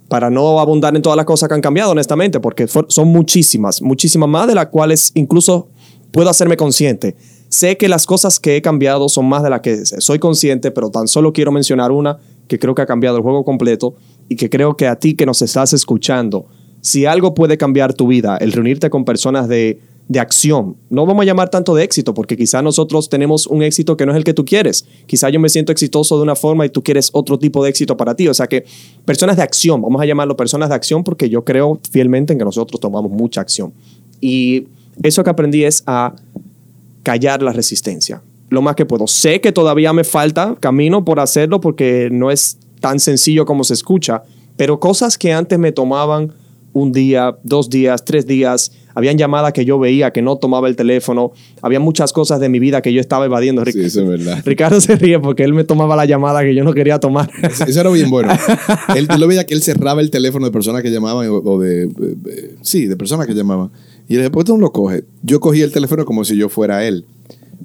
para 0.08 0.30
no 0.30 0.58
abundar 0.58 0.96
en 0.96 1.02
todas 1.02 1.18
las 1.18 1.26
cosas 1.26 1.50
que 1.50 1.54
han 1.54 1.60
cambiado, 1.60 1.90
honestamente, 1.90 2.40
porque 2.40 2.66
son 2.66 3.08
muchísimas, 3.08 3.82
muchísimas 3.82 4.26
más 4.26 4.46
de 4.46 4.54
las 4.54 4.68
cuales 4.68 5.12
incluso 5.12 5.68
puedo 6.12 6.30
hacerme 6.30 6.56
consciente. 6.56 7.14
Sé 7.50 7.76
que 7.76 7.90
las 7.90 8.06
cosas 8.06 8.40
que 8.40 8.56
he 8.56 8.62
cambiado 8.62 9.10
son 9.10 9.26
más 9.26 9.42
de 9.42 9.50
las 9.50 9.60
que 9.60 9.84
soy 9.84 10.18
consciente, 10.18 10.70
pero 10.70 10.88
tan 10.88 11.08
solo 11.08 11.34
quiero 11.34 11.52
mencionar 11.52 11.92
una 11.92 12.16
que 12.48 12.58
creo 12.58 12.74
que 12.74 12.80
ha 12.80 12.86
cambiado 12.86 13.18
el 13.18 13.22
juego 13.22 13.44
completo 13.44 13.94
y 14.30 14.36
que 14.36 14.48
creo 14.48 14.78
que 14.78 14.86
a 14.86 14.96
ti 14.96 15.16
que 15.16 15.26
nos 15.26 15.42
estás 15.42 15.74
escuchando, 15.74 16.46
si 16.80 17.04
algo 17.04 17.34
puede 17.34 17.58
cambiar 17.58 17.92
tu 17.92 18.06
vida, 18.06 18.38
el 18.38 18.52
reunirte 18.52 18.88
con 18.88 19.04
personas 19.04 19.46
de, 19.46 19.78
de 20.06 20.20
acción, 20.20 20.76
no 20.90 21.06
vamos 21.06 21.22
a 21.22 21.24
llamar 21.24 21.48
tanto 21.48 21.74
de 21.74 21.82
éxito, 21.82 22.12
porque 22.12 22.36
quizá 22.36 22.60
nosotros 22.60 23.08
tenemos 23.08 23.46
un 23.46 23.62
éxito 23.62 23.96
que 23.96 24.04
no 24.04 24.12
es 24.12 24.18
el 24.18 24.24
que 24.24 24.34
tú 24.34 24.44
quieres. 24.44 24.84
Quizá 25.06 25.30
yo 25.30 25.40
me 25.40 25.48
siento 25.48 25.72
exitoso 25.72 26.16
de 26.18 26.22
una 26.22 26.36
forma 26.36 26.66
y 26.66 26.68
tú 26.68 26.82
quieres 26.82 27.08
otro 27.12 27.38
tipo 27.38 27.64
de 27.64 27.70
éxito 27.70 27.96
para 27.96 28.14
ti. 28.14 28.28
O 28.28 28.34
sea 28.34 28.46
que 28.46 28.64
personas 29.06 29.36
de 29.36 29.42
acción, 29.42 29.80
vamos 29.80 30.02
a 30.02 30.04
llamarlo 30.04 30.36
personas 30.36 30.68
de 30.68 30.74
acción 30.74 31.04
porque 31.04 31.30
yo 31.30 31.44
creo 31.44 31.80
fielmente 31.90 32.34
en 32.34 32.38
que 32.38 32.44
nosotros 32.44 32.80
tomamos 32.80 33.10
mucha 33.10 33.40
acción. 33.40 33.72
Y 34.20 34.66
eso 35.02 35.24
que 35.24 35.30
aprendí 35.30 35.64
es 35.64 35.82
a 35.86 36.14
callar 37.02 37.42
la 37.42 37.52
resistencia. 37.52 38.22
Lo 38.50 38.60
más 38.60 38.76
que 38.76 38.84
puedo. 38.84 39.06
Sé 39.06 39.40
que 39.40 39.52
todavía 39.52 39.92
me 39.94 40.04
falta 40.04 40.54
camino 40.60 41.04
por 41.04 41.18
hacerlo 41.18 41.60
porque 41.60 42.08
no 42.12 42.30
es 42.30 42.58
tan 42.80 43.00
sencillo 43.00 43.46
como 43.46 43.64
se 43.64 43.72
escucha, 43.72 44.22
pero 44.56 44.78
cosas 44.78 45.16
que 45.16 45.32
antes 45.32 45.58
me 45.58 45.72
tomaban 45.72 46.32
un 46.74 46.92
día, 46.92 47.38
dos 47.42 47.70
días, 47.70 48.04
tres 48.04 48.26
días, 48.26 48.72
habían 48.94 49.18
llamadas 49.18 49.52
que 49.52 49.64
yo 49.64 49.78
veía 49.78 50.12
que 50.12 50.22
no 50.22 50.36
tomaba 50.36 50.68
el 50.68 50.76
teléfono, 50.76 51.32
había 51.62 51.80
muchas 51.80 52.12
cosas 52.12 52.40
de 52.40 52.48
mi 52.48 52.58
vida 52.58 52.80
que 52.82 52.92
yo 52.92 53.00
estaba 53.00 53.24
evadiendo. 53.26 53.64
Sí, 53.64 53.80
eso 53.80 54.02
es 54.02 54.08
verdad. 54.08 54.42
Ricardo 54.44 54.80
se 54.80 54.96
ríe 54.96 55.18
porque 55.20 55.42
él 55.44 55.52
me 55.52 55.64
tomaba 55.64 55.96
la 55.96 56.04
llamada 56.04 56.42
que 56.42 56.54
yo 56.54 56.64
no 56.64 56.72
quería 56.72 56.98
tomar. 56.98 57.30
Eso 57.66 57.80
era 57.80 57.90
bien 57.90 58.10
bueno. 58.10 58.32
él, 58.96 59.08
lo 59.18 59.26
veía 59.26 59.44
que 59.44 59.54
él 59.54 59.62
cerraba 59.62 60.00
el 60.00 60.10
teléfono 60.10 60.46
de 60.46 60.52
personas 60.52 60.82
que 60.82 60.90
llamaban 60.90 61.28
o, 61.30 61.58
de, 61.60 61.86
de- 61.86 62.14
de- 62.14 62.54
Sí, 62.62 62.86
de 62.86 62.96
personas 62.96 63.26
que 63.26 63.34
llamaban. 63.34 63.70
Y 64.08 64.16
después 64.16 64.44
tú 64.44 64.54
no 64.56 64.60
lo 64.62 64.72
coges. 64.72 65.04
Yo 65.22 65.40
cogí 65.40 65.60
el 65.62 65.72
teléfono 65.72 66.04
como 66.04 66.24
si 66.24 66.36
yo 66.36 66.48
fuera 66.48 66.86
él. 66.86 67.04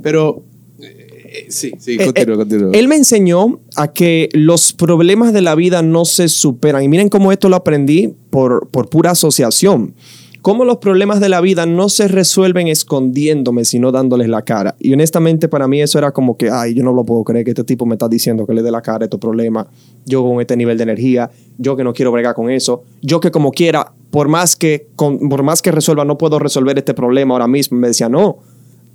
Pero. 0.02 0.44
eh, 0.82 1.46
sí, 1.50 1.72
sí, 1.80 1.98
Eh, 2.00 2.06
continúa, 2.06 2.36
eh, 2.36 2.38
continúa. 2.38 2.72
Él 2.74 2.88
me 2.88 2.96
enseñó 2.96 3.60
a 3.76 3.92
que 3.92 4.30
los 4.34 4.74
problemas 4.74 5.34
de 5.34 5.42
la 5.42 5.56
vida 5.56 5.82
no 5.82 6.06
se 6.06 6.28
superan. 6.30 6.84
Y 6.84 6.88
miren 6.88 7.10
cómo 7.10 7.32
esto 7.32 7.50
lo 7.50 7.56
aprendí 7.58 8.14
por, 8.30 8.68
por 8.70 8.90
pura 8.90 9.12
asociación. 9.12 9.94
Cómo 10.42 10.64
los 10.64 10.78
problemas 10.78 11.20
de 11.20 11.28
la 11.28 11.42
vida 11.42 11.66
no 11.66 11.90
se 11.90 12.08
resuelven 12.08 12.68
escondiéndome, 12.68 13.66
sino 13.66 13.92
dándoles 13.92 14.30
la 14.30 14.42
cara. 14.44 14.76
Y 14.80 14.94
honestamente 14.94 15.48
para 15.50 15.68
mí 15.68 15.82
eso 15.82 15.98
era 15.98 16.12
como 16.12 16.38
que, 16.38 16.50
ay, 16.50 16.74
yo 16.74 16.84
no 16.84 16.94
lo 16.94 17.04
puedo 17.04 17.24
creer 17.24 17.44
que 17.44 17.52
este 17.52 17.64
tipo 17.66 17.86
me 17.86 17.96
está 17.96 18.08
diciendo 18.08 18.48
que 18.48 18.54
le 18.54 18.62
dé 18.62 18.72
la 18.72 18.82
cara 18.82 19.04
a 19.04 19.06
estos 19.06 19.20
problemas. 19.20 19.68
Yo 20.06 20.24
con 20.24 20.40
este 20.40 20.56
nivel 20.56 20.78
de 20.78 20.84
energía, 20.84 21.30
yo 21.58 21.76
que 21.76 21.84
no 21.84 21.94
quiero 21.94 22.12
bregar 22.12 22.36
con 22.36 22.50
eso, 22.50 22.84
yo 23.02 23.20
que 23.20 23.32
como 23.32 23.52
quiera, 23.52 23.92
por 24.12 24.28
más 24.30 24.56
que, 24.56 24.88
con- 24.96 25.30
por 25.30 25.44
más 25.44 25.62
que 25.62 25.72
resuelva, 25.72 26.06
no 26.06 26.18
puedo 26.18 26.40
resolver 26.40 26.78
este 26.78 26.94
problema 26.94 27.34
ahora 27.36 27.48
mismo. 27.48 27.78
Me 27.78 27.88
decía, 27.90 28.08
no, 28.10 28.38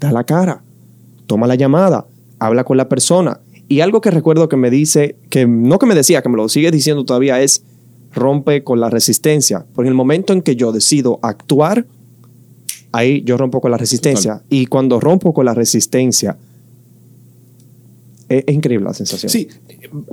da 0.00 0.12
la 0.12 0.24
cara 0.24 0.62
toma 1.26 1.46
la 1.46 1.54
llamada, 1.54 2.06
habla 2.38 2.64
con 2.64 2.76
la 2.76 2.88
persona. 2.88 3.40
Y 3.66 3.80
algo 3.80 4.00
que 4.02 4.10
recuerdo 4.10 4.48
que 4.48 4.56
me 4.56 4.68
dice, 4.70 5.16
que 5.30 5.46
no 5.46 5.78
que 5.78 5.86
me 5.86 5.94
decía, 5.94 6.20
que 6.20 6.28
me 6.28 6.36
lo 6.36 6.48
sigue 6.50 6.70
diciendo 6.70 7.04
todavía, 7.06 7.40
es 7.40 7.64
rompe 8.14 8.64
con 8.64 8.80
la 8.80 8.90
resistencia. 8.90 9.66
Porque 9.74 9.88
en 9.88 9.92
el 9.92 9.96
momento 9.96 10.32
en 10.32 10.42
que 10.42 10.56
yo 10.56 10.72
decido 10.72 11.18
actuar, 11.22 11.86
ahí 12.92 13.22
yo 13.24 13.36
rompo 13.36 13.60
con 13.60 13.70
la 13.70 13.76
resistencia. 13.76 14.42
Y 14.48 14.66
cuando 14.66 15.00
rompo 15.00 15.34
con 15.34 15.44
la 15.44 15.54
resistencia, 15.54 16.36
es, 18.28 18.44
es 18.46 18.54
increíble 18.54 18.84
la 18.84 18.94
sensación. 18.94 19.30
Sí, 19.30 19.48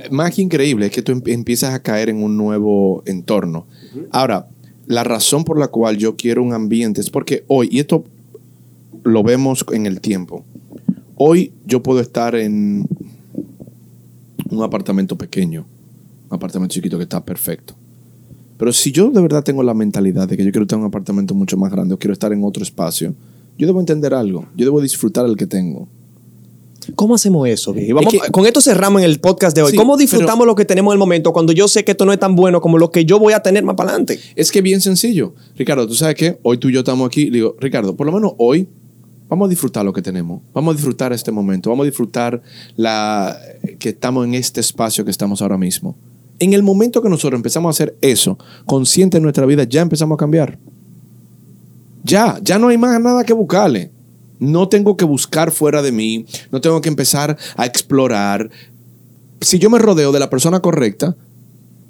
más 0.09 0.33
que 0.35 0.41
increíble 0.41 0.87
es 0.87 0.91
que 0.91 1.01
tú 1.01 1.11
em- 1.11 1.21
empiezas 1.27 1.73
a 1.73 1.81
caer 1.81 2.09
en 2.09 2.23
un 2.23 2.37
nuevo 2.37 3.03
entorno. 3.05 3.65
Ahora, 4.11 4.47
la 4.87 5.03
razón 5.03 5.43
por 5.43 5.57
la 5.59 5.67
cual 5.69 5.97
yo 5.97 6.15
quiero 6.15 6.43
un 6.43 6.53
ambiente 6.53 7.01
es 7.01 7.09
porque 7.09 7.43
hoy, 7.47 7.69
y 7.71 7.79
esto 7.79 8.03
lo 9.03 9.23
vemos 9.23 9.65
en 9.71 9.85
el 9.85 10.01
tiempo, 10.01 10.43
hoy 11.15 11.53
yo 11.65 11.81
puedo 11.81 11.99
estar 11.99 12.35
en 12.35 12.85
un 14.49 14.63
apartamento 14.63 15.17
pequeño, 15.17 15.65
un 16.29 16.35
apartamento 16.35 16.73
chiquito 16.73 16.97
que 16.97 17.03
está 17.03 17.23
perfecto. 17.23 17.75
Pero 18.61 18.73
si 18.73 18.91
yo 18.91 19.09
de 19.09 19.19
verdad 19.19 19.43
tengo 19.43 19.63
la 19.63 19.73
mentalidad 19.73 20.27
de 20.27 20.37
que 20.37 20.45
yo 20.45 20.51
quiero 20.51 20.67
tener 20.67 20.81
un 20.81 20.87
apartamento 20.89 21.33
mucho 21.33 21.57
más 21.57 21.71
grande 21.71 21.95
o 21.95 21.97
quiero 21.97 22.13
estar 22.13 22.31
en 22.31 22.43
otro 22.43 22.61
espacio, 22.61 23.15
yo 23.57 23.65
debo 23.65 23.79
entender 23.79 24.13
algo, 24.13 24.45
yo 24.55 24.65
debo 24.65 24.79
disfrutar 24.79 25.25
el 25.25 25.35
que 25.35 25.47
tengo. 25.47 25.87
¿Cómo 26.93 27.15
hacemos 27.15 27.49
eso? 27.49 27.73
Vamos, 27.73 28.13
Es 28.13 28.21
que- 28.21 28.31
con 28.31 28.45
esto 28.45 28.61
cerramos 28.61 29.01
en 29.01 29.09
el 29.09 29.19
podcast 29.19 29.55
de 29.55 29.63
hoy. 29.63 29.71
Sí, 29.71 29.77
¿Cómo 29.77 29.97
disfrutamos 29.97 30.45
lo 30.45 30.53
que 30.53 30.65
tenemos 30.65 30.91
en 30.91 30.97
el 30.97 30.99
momento 30.99 31.33
cuando 31.33 31.53
yo 31.53 31.67
sé 31.67 31.83
que 31.83 31.93
esto 31.93 32.05
no 32.05 32.13
es 32.13 32.19
tan 32.19 32.35
bueno 32.35 32.61
como 32.61 32.77
lo 32.77 32.91
que 32.91 33.03
yo 33.03 33.17
voy 33.17 33.33
a 33.33 33.39
tener 33.39 33.63
más 33.63 33.75
para 33.75 33.89
adelante? 33.89 34.19
Es 34.35 34.51
que 34.51 34.61
bien 34.61 34.79
sencillo. 34.79 35.33
Ricardo, 35.57 35.87
¿tú 35.87 35.95
sabes 35.95 36.13
qué? 36.13 36.37
Hoy 36.43 36.59
tú 36.59 36.69
y 36.69 36.73
yo 36.73 36.81
estamos 36.81 37.07
aquí. 37.07 37.31
Le 37.31 37.37
digo, 37.37 37.55
Ricardo, 37.59 37.95
por 37.95 38.05
lo 38.05 38.13
menos 38.13 38.33
hoy 38.37 38.67
vamos 39.27 39.47
a 39.47 39.49
disfrutar 39.49 39.83
lo 39.83 39.91
que 39.91 40.03
tenemos. 40.03 40.39
Vamos 40.53 40.73
a 40.73 40.75
disfrutar 40.75 41.11
este 41.13 41.31
momento. 41.31 41.71
Vamos 41.71 41.85
a 41.85 41.87
disfrutar 41.87 42.43
la, 42.75 43.39
que 43.79 43.89
estamos 43.89 44.23
en 44.23 44.35
este 44.35 44.59
espacio 44.59 45.03
que 45.03 45.09
estamos 45.09 45.41
ahora 45.41 45.57
mismo. 45.57 45.95
En 46.41 46.53
el 46.53 46.63
momento 46.63 47.03
que 47.03 47.09
nosotros 47.09 47.37
empezamos 47.37 47.69
a 47.69 47.77
hacer 47.77 47.95
eso, 48.01 48.35
consciente 48.65 49.17
en 49.17 49.23
nuestra 49.23 49.45
vida, 49.45 49.63
ya 49.63 49.83
empezamos 49.83 50.15
a 50.15 50.17
cambiar. 50.17 50.57
Ya, 52.03 52.39
ya 52.41 52.57
no 52.57 52.69
hay 52.69 52.79
más 52.79 52.99
nada 52.99 53.23
que 53.23 53.31
buscarle. 53.31 53.91
No 54.39 54.67
tengo 54.67 54.97
que 54.97 55.05
buscar 55.05 55.51
fuera 55.51 55.83
de 55.83 55.91
mí, 55.91 56.25
no 56.51 56.59
tengo 56.59 56.81
que 56.81 56.89
empezar 56.89 57.37
a 57.55 57.65
explorar. 57.67 58.49
Si 59.39 59.59
yo 59.59 59.69
me 59.69 59.77
rodeo 59.77 60.11
de 60.11 60.19
la 60.19 60.31
persona 60.31 60.61
correcta, 60.61 61.15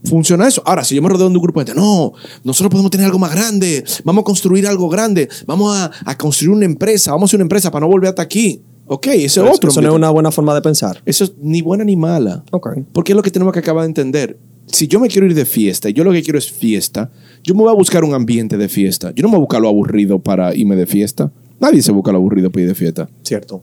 funciona 0.03 0.49
eso. 0.49 0.61
Ahora, 0.65 0.83
si 0.83 0.95
yo 0.95 1.01
me 1.01 1.07
rodeo 1.07 1.29
de 1.29 1.35
un 1.37 1.41
grupo 1.41 1.61
de 1.61 1.67
gente, 1.67 1.79
no, 1.79 2.11
nosotros 2.43 2.71
podemos 2.71 2.91
tener 2.91 3.05
algo 3.05 3.19
más 3.19 3.31
grande, 3.31 3.85
vamos 4.03 4.23
a 4.23 4.25
construir 4.25 4.67
algo 4.67 4.89
grande, 4.89 5.29
vamos 5.47 5.77
a, 5.77 5.91
a 6.03 6.17
construir 6.17 6.57
una 6.57 6.65
empresa, 6.65 7.11
vamos 7.11 7.29
a 7.29 7.29
hacer 7.29 7.37
una 7.37 7.45
empresa 7.45 7.71
para 7.71 7.85
no 7.85 7.87
volver 7.87 8.09
hasta 8.09 8.21
aquí. 8.21 8.61
Ok, 8.93 9.07
ese 9.07 9.23
es 9.25 9.37
Eso, 9.37 9.49
otro. 9.49 9.69
eso 9.69 9.81
no 9.81 9.87
es 9.87 9.95
una 9.95 10.09
buena 10.09 10.31
forma 10.31 10.53
de 10.53 10.61
pensar. 10.61 11.01
Eso 11.05 11.23
es 11.23 11.31
ni 11.41 11.61
buena 11.61 11.85
ni 11.85 11.95
mala. 11.95 12.43
Ok. 12.51 12.71
Porque 12.91 13.13
es 13.13 13.15
lo 13.15 13.21
que 13.23 13.31
tenemos 13.31 13.53
que 13.53 13.59
acabar 13.59 13.83
de 13.83 13.87
entender. 13.87 14.37
Si 14.65 14.85
yo 14.89 14.99
me 14.99 15.07
quiero 15.07 15.25
ir 15.27 15.33
de 15.33 15.45
fiesta 15.45 15.89
y 15.89 15.93
yo 15.93 16.03
lo 16.03 16.11
que 16.11 16.21
quiero 16.21 16.37
es 16.37 16.51
fiesta, 16.51 17.09
yo 17.41 17.55
me 17.55 17.61
voy 17.61 17.71
a 17.71 17.73
buscar 17.73 18.03
un 18.03 18.13
ambiente 18.13 18.57
de 18.57 18.67
fiesta. 18.67 19.13
Yo 19.15 19.21
no 19.21 19.29
me 19.29 19.35
voy 19.35 19.43
a 19.43 19.45
buscar 19.45 19.61
lo 19.61 19.69
aburrido 19.69 20.19
para 20.19 20.53
irme 20.53 20.75
de 20.75 20.85
fiesta. 20.85 21.31
Nadie 21.61 21.81
se 21.81 21.93
busca 21.93 22.11
lo 22.11 22.17
aburrido 22.17 22.51
para 22.51 22.63
ir 22.63 22.67
de 22.67 22.75
fiesta. 22.75 23.09
Cierto. 23.23 23.61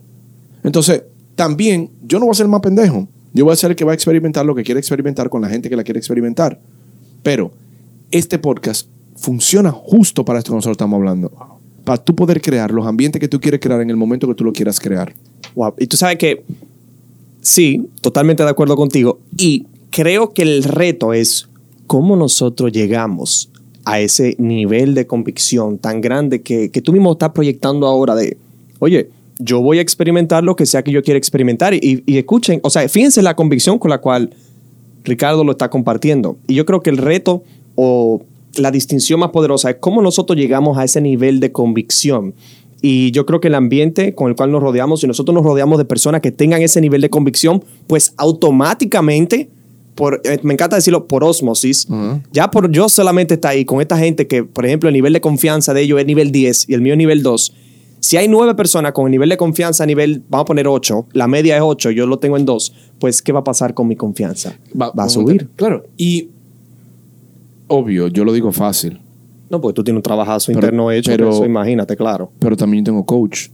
Entonces, 0.63 1.03
también 1.35 1.91
yo 2.07 2.17
no 2.17 2.25
voy 2.25 2.31
a 2.31 2.35
ser 2.35 2.47
más 2.47 2.61
pendejo. 2.61 3.07
Yo 3.31 3.45
voy 3.45 3.53
a 3.53 3.55
ser 3.55 3.69
el 3.69 3.75
que 3.75 3.85
va 3.85 3.91
a 3.91 3.95
experimentar 3.95 4.47
lo 4.47 4.55
que 4.55 4.63
quiere 4.63 4.79
experimentar 4.79 5.29
con 5.29 5.43
la 5.43 5.49
gente 5.49 5.69
que 5.69 5.75
la 5.75 5.83
quiere 5.83 5.99
experimentar. 5.99 6.59
Pero 7.21 7.51
este 8.09 8.39
podcast 8.39 8.87
funciona 9.15 9.69
justo 9.71 10.25
para 10.25 10.39
esto 10.39 10.53
que 10.53 10.55
nosotros 10.55 10.73
estamos 10.73 10.97
hablando. 10.97 11.58
Para 11.89 12.03
tú 12.03 12.13
poder 12.13 12.39
crear 12.39 12.69
los 12.69 12.85
ambientes 12.85 13.19
que 13.19 13.27
tú 13.27 13.39
quieres 13.39 13.59
crear 13.59 13.81
en 13.81 13.89
el 13.89 13.95
momento 13.95 14.27
que 14.27 14.35
tú 14.35 14.43
lo 14.43 14.53
quieras 14.53 14.79
crear. 14.79 15.11
Y 15.79 15.87
tú 15.87 15.97
sabes 15.97 16.19
que 16.19 16.43
sí, 17.41 17.83
totalmente 18.01 18.43
de 18.43 18.49
acuerdo 18.51 18.75
contigo. 18.75 19.17
Y 19.35 19.65
creo 19.89 20.31
que 20.31 20.43
el 20.43 20.63
reto 20.63 21.13
es 21.13 21.49
cómo 21.87 22.15
nosotros 22.15 22.71
llegamos 22.71 23.49
a 23.85 23.99
ese 23.99 24.35
nivel 24.37 24.93
de 24.93 25.07
convicción 25.07 25.79
tan 25.79 25.99
grande 25.99 26.43
que, 26.43 26.69
que 26.69 26.79
tú 26.83 26.93
mismo 26.93 27.13
estás 27.13 27.31
proyectando 27.31 27.87
ahora 27.87 28.13
de, 28.13 28.37
oye, 28.77 29.09
yo 29.39 29.59
voy 29.59 29.79
a 29.79 29.81
experimentar 29.81 30.43
lo 30.43 30.55
que 30.55 30.67
sea 30.67 30.83
que 30.83 30.91
yo 30.91 31.01
quiera 31.01 31.17
experimentar. 31.17 31.73
Y, 31.73 32.03
y 32.05 32.19
escuchen, 32.19 32.59
o 32.61 32.69
sea, 32.69 32.87
fíjense 32.87 33.23
la 33.23 33.35
convicción 33.35 33.79
con 33.79 33.89
la 33.89 33.97
cual 33.97 34.29
Ricardo 35.03 35.43
lo 35.43 35.53
está 35.53 35.71
compartiendo. 35.71 36.37
Y 36.45 36.53
yo 36.53 36.67
creo 36.67 36.81
que 36.81 36.91
el 36.91 36.97
reto 36.97 37.43
o 37.73 38.21
la 38.55 38.71
distinción 38.71 39.19
más 39.19 39.29
poderosa 39.29 39.69
es 39.69 39.77
cómo 39.79 40.01
nosotros 40.01 40.37
llegamos 40.37 40.77
a 40.77 40.83
ese 40.83 41.01
nivel 41.01 41.39
de 41.39 41.51
convicción. 41.51 42.33
Y 42.81 43.11
yo 43.11 43.25
creo 43.25 43.41
que 43.41 43.49
el 43.49 43.55
ambiente 43.55 44.15
con 44.15 44.29
el 44.29 44.35
cual 44.35 44.51
nos 44.51 44.61
rodeamos, 44.61 45.01
si 45.01 45.07
nosotros 45.07 45.33
nos 45.35 45.43
rodeamos 45.43 45.77
de 45.77 45.85
personas 45.85 46.21
que 46.21 46.31
tengan 46.31 46.61
ese 46.61 46.79
nivel 46.79 47.01
de 47.01 47.09
convicción, 47.09 47.63
pues 47.87 48.13
automáticamente, 48.17 49.49
por, 49.95 50.21
eh, 50.23 50.39
me 50.43 50.53
encanta 50.53 50.77
decirlo, 50.77 51.07
por 51.07 51.23
osmosis, 51.23 51.87
ya 52.31 52.49
por 52.49 52.71
yo 52.71 52.87
solamente 52.87 53.33
estar 53.33 53.51
ahí 53.51 53.65
con 53.65 53.81
esta 53.81 53.97
gente 53.97 54.27
que, 54.27 54.43
por 54.45 54.65
ejemplo, 54.65 54.87
el 54.87 54.93
nivel 54.93 55.11
de 55.11 55.19
confianza 55.19 55.73
de 55.73 55.81
ellos 55.81 55.99
es 55.99 56.05
nivel 56.05 56.31
10 56.31 56.69
y 56.69 56.73
el 56.73 56.81
mío 56.81 56.93
es 56.93 56.97
nivel 56.97 57.21
2. 57.21 57.53
Si 58.01 58.15
hay 58.15 58.29
nueve 58.29 58.55
personas 58.55 58.93
con 58.93 59.07
el 59.07 59.11
nivel 59.11 59.27
de 59.27 59.35
confianza 59.35 59.83
a 59.83 59.87
nivel, 59.87 60.23
vamos 60.29 60.43
a 60.43 60.45
poner 60.45 60.67
8, 60.67 61.07
la 61.11 61.27
media 61.27 61.57
es 61.57 61.61
8, 61.61 61.91
yo 61.91 62.07
lo 62.07 62.17
tengo 62.17 62.37
en 62.37 62.45
2, 62.45 62.73
pues 62.97 63.21
¿qué 63.21 63.33
va 63.33 63.41
a 63.41 63.43
pasar 63.43 63.73
con 63.73 63.89
mi 63.89 63.97
confianza? 63.97 64.57
Va, 64.79 64.91
a 64.95 65.09
subir. 65.09 65.49
Claro. 65.57 65.83
Y 65.97 66.29
obvio, 67.69 68.07
yo 68.09 68.25
lo 68.25 68.33
digo 68.33 68.51
fácil. 68.51 68.99
No, 69.49 69.59
porque 69.61 69.75
tú 69.75 69.83
tienes 69.83 69.97
un 69.99 70.03
trabajazo 70.03 70.47
Pero- 70.47 70.59
interno 70.59 70.91
hecho, 70.91 71.09
pero- 71.11 71.25
pero 71.25 71.35
eso 71.37 71.45
imagínate, 71.45 71.95
claro. 71.95 72.31
pero 72.39 72.55
también 72.57 72.83
tengo 72.83 73.05
coach. 73.05 73.47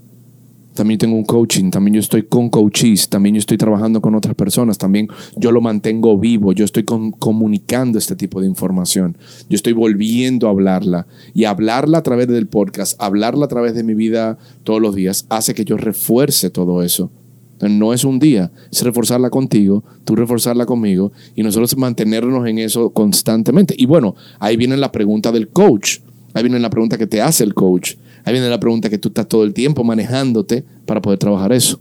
también 0.74 0.98
tengo 1.00 1.16
un 1.16 1.24
coaching, 1.24 1.70
también 1.70 1.94
yo 1.94 2.02
estoy 2.02 2.24
con 2.24 2.50
coaches, 2.50 3.08
también 3.08 3.34
yo 3.36 3.40
estoy 3.40 3.56
trabajando 3.58 4.02
con 4.02 4.14
otras 4.14 4.36
personas, 4.36 4.78
también 4.78 5.08
yo 5.38 5.54
lo 5.54 5.62
mantengo 5.62 6.18
vivo, 6.20 6.52
yo 6.52 6.66
estoy 6.66 6.84
con- 6.84 7.12
comunicando 7.12 7.98
este 7.98 8.14
tipo 8.18 8.42
de 8.42 8.48
información, 8.48 9.18
yo 9.48 9.56
estoy 9.56 9.72
volviendo 9.72 10.48
a 10.48 10.50
hablarla 10.50 11.08
y 11.34 11.46
hablarla 11.46 12.00
a 12.00 12.04
través 12.04 12.28
del 12.28 12.48
podcast, 12.48 13.02
hablarla 13.02 13.46
a 13.46 13.48
través 13.48 13.74
de 13.74 13.84
mi 13.84 13.94
vida 13.94 14.38
todos 14.66 14.82
los 14.82 14.94
días, 14.96 15.26
hace 15.30 15.54
que 15.54 15.64
yo 15.64 15.78
refuerce 15.78 16.50
todo 16.50 16.84
eso. 16.84 17.10
Entonces, 17.56 17.78
no 17.78 17.94
es 17.94 18.04
un 18.04 18.20
día, 18.20 18.52
es 18.70 18.82
reforzarla 18.84 19.30
contigo, 19.30 19.84
tú 20.04 20.16
reforzarla 20.16 20.66
conmigo 20.66 21.14
y 21.36 21.44
nosotros 21.44 21.78
mantenernos 21.78 22.46
en 22.48 22.60
eso 22.60 22.90
constantemente. 22.90 23.74
Y 23.78 23.86
bueno, 23.86 24.16
ahí 24.40 24.58
viene 24.58 24.76
la 24.76 24.92
pregunta 24.92 25.32
del 25.32 25.48
coach, 25.48 26.00
ahí 26.34 26.44
viene 26.44 26.60
la 26.60 26.70
pregunta 26.70 26.98
que 26.98 27.08
te 27.08 27.22
hace 27.22 27.46
el 27.46 27.54
coach, 27.54 27.96
ahí 28.26 28.34
viene 28.34 28.50
la 28.50 28.60
pregunta 28.60 28.90
que 28.90 28.98
tú 28.98 29.08
estás 29.08 29.28
todo 29.28 29.46
el 29.46 29.54
tiempo 29.54 29.86
manejándote 29.86 30.66
para 30.86 31.02
poder 31.02 31.18
trabajar 31.18 31.54
eso. 31.54 31.80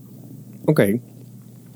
Ok. 0.66 0.80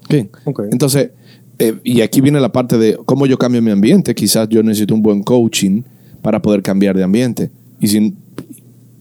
Bien. 0.09 0.31
Ok. 0.45 0.63
Entonces, 0.71 1.11
eh, 1.59 1.75
y 1.83 2.01
aquí 2.01 2.21
viene 2.21 2.39
la 2.41 2.53
parte 2.53 2.79
de 2.79 2.97
cómo 3.05 3.27
yo 3.27 3.37
cambio 3.37 3.61
mi 3.61 3.73
ambiente. 3.73 4.15
Quizás 4.15 4.49
yo 4.49 4.63
necesito 4.63 4.95
un 4.95 5.03
buen 5.03 5.25
coaching 5.25 5.83
para 6.23 6.41
poder 6.41 6.63
cambiar 6.63 6.97
de 6.97 7.03
ambiente. 7.03 7.51
Y 7.81 7.89
si, 7.89 8.15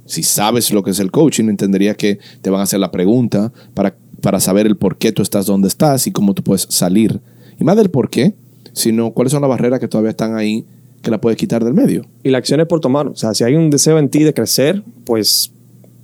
si 0.05 0.23
sabes 0.23 0.71
lo 0.71 0.81
que 0.81 0.91
es 0.91 0.99
el 0.99 1.11
coaching, 1.11 1.49
entenderías 1.49 1.95
que 1.95 2.19
te 2.41 2.49
van 2.49 2.61
a 2.61 2.63
hacer 2.63 2.79
la 2.79 2.91
pregunta 2.91 3.51
para, 3.73 3.95
para 4.21 4.39
saber 4.39 4.65
el 4.65 4.77
por 4.77 4.97
qué 4.97 5.11
tú 5.11 5.21
estás 5.21 5.45
donde 5.45 5.67
estás 5.67 6.07
y 6.07 6.11
cómo 6.11 6.33
tú 6.33 6.43
puedes 6.43 6.67
salir. 6.69 7.19
Y 7.59 7.63
más 7.63 7.77
del 7.77 7.89
por 7.89 8.09
qué, 8.09 8.33
sino 8.73 9.11
cuáles 9.11 9.31
son 9.31 9.41
las 9.41 9.49
barreras 9.49 9.79
que 9.79 9.87
todavía 9.87 10.11
están 10.11 10.35
ahí 10.35 10.65
que 11.01 11.11
la 11.11 11.21
puedes 11.21 11.37
quitar 11.37 11.63
del 11.63 11.73
medio. 11.73 12.05
Y 12.23 12.29
la 12.29 12.37
acción 12.37 12.59
es 12.59 12.67
por 12.67 12.79
tomar. 12.79 13.07
O 13.07 13.15
sea, 13.15 13.33
si 13.33 13.43
hay 13.43 13.55
un 13.55 13.69
deseo 13.69 13.99
en 13.99 14.09
ti 14.09 14.23
de 14.23 14.33
crecer, 14.33 14.83
pues 15.05 15.51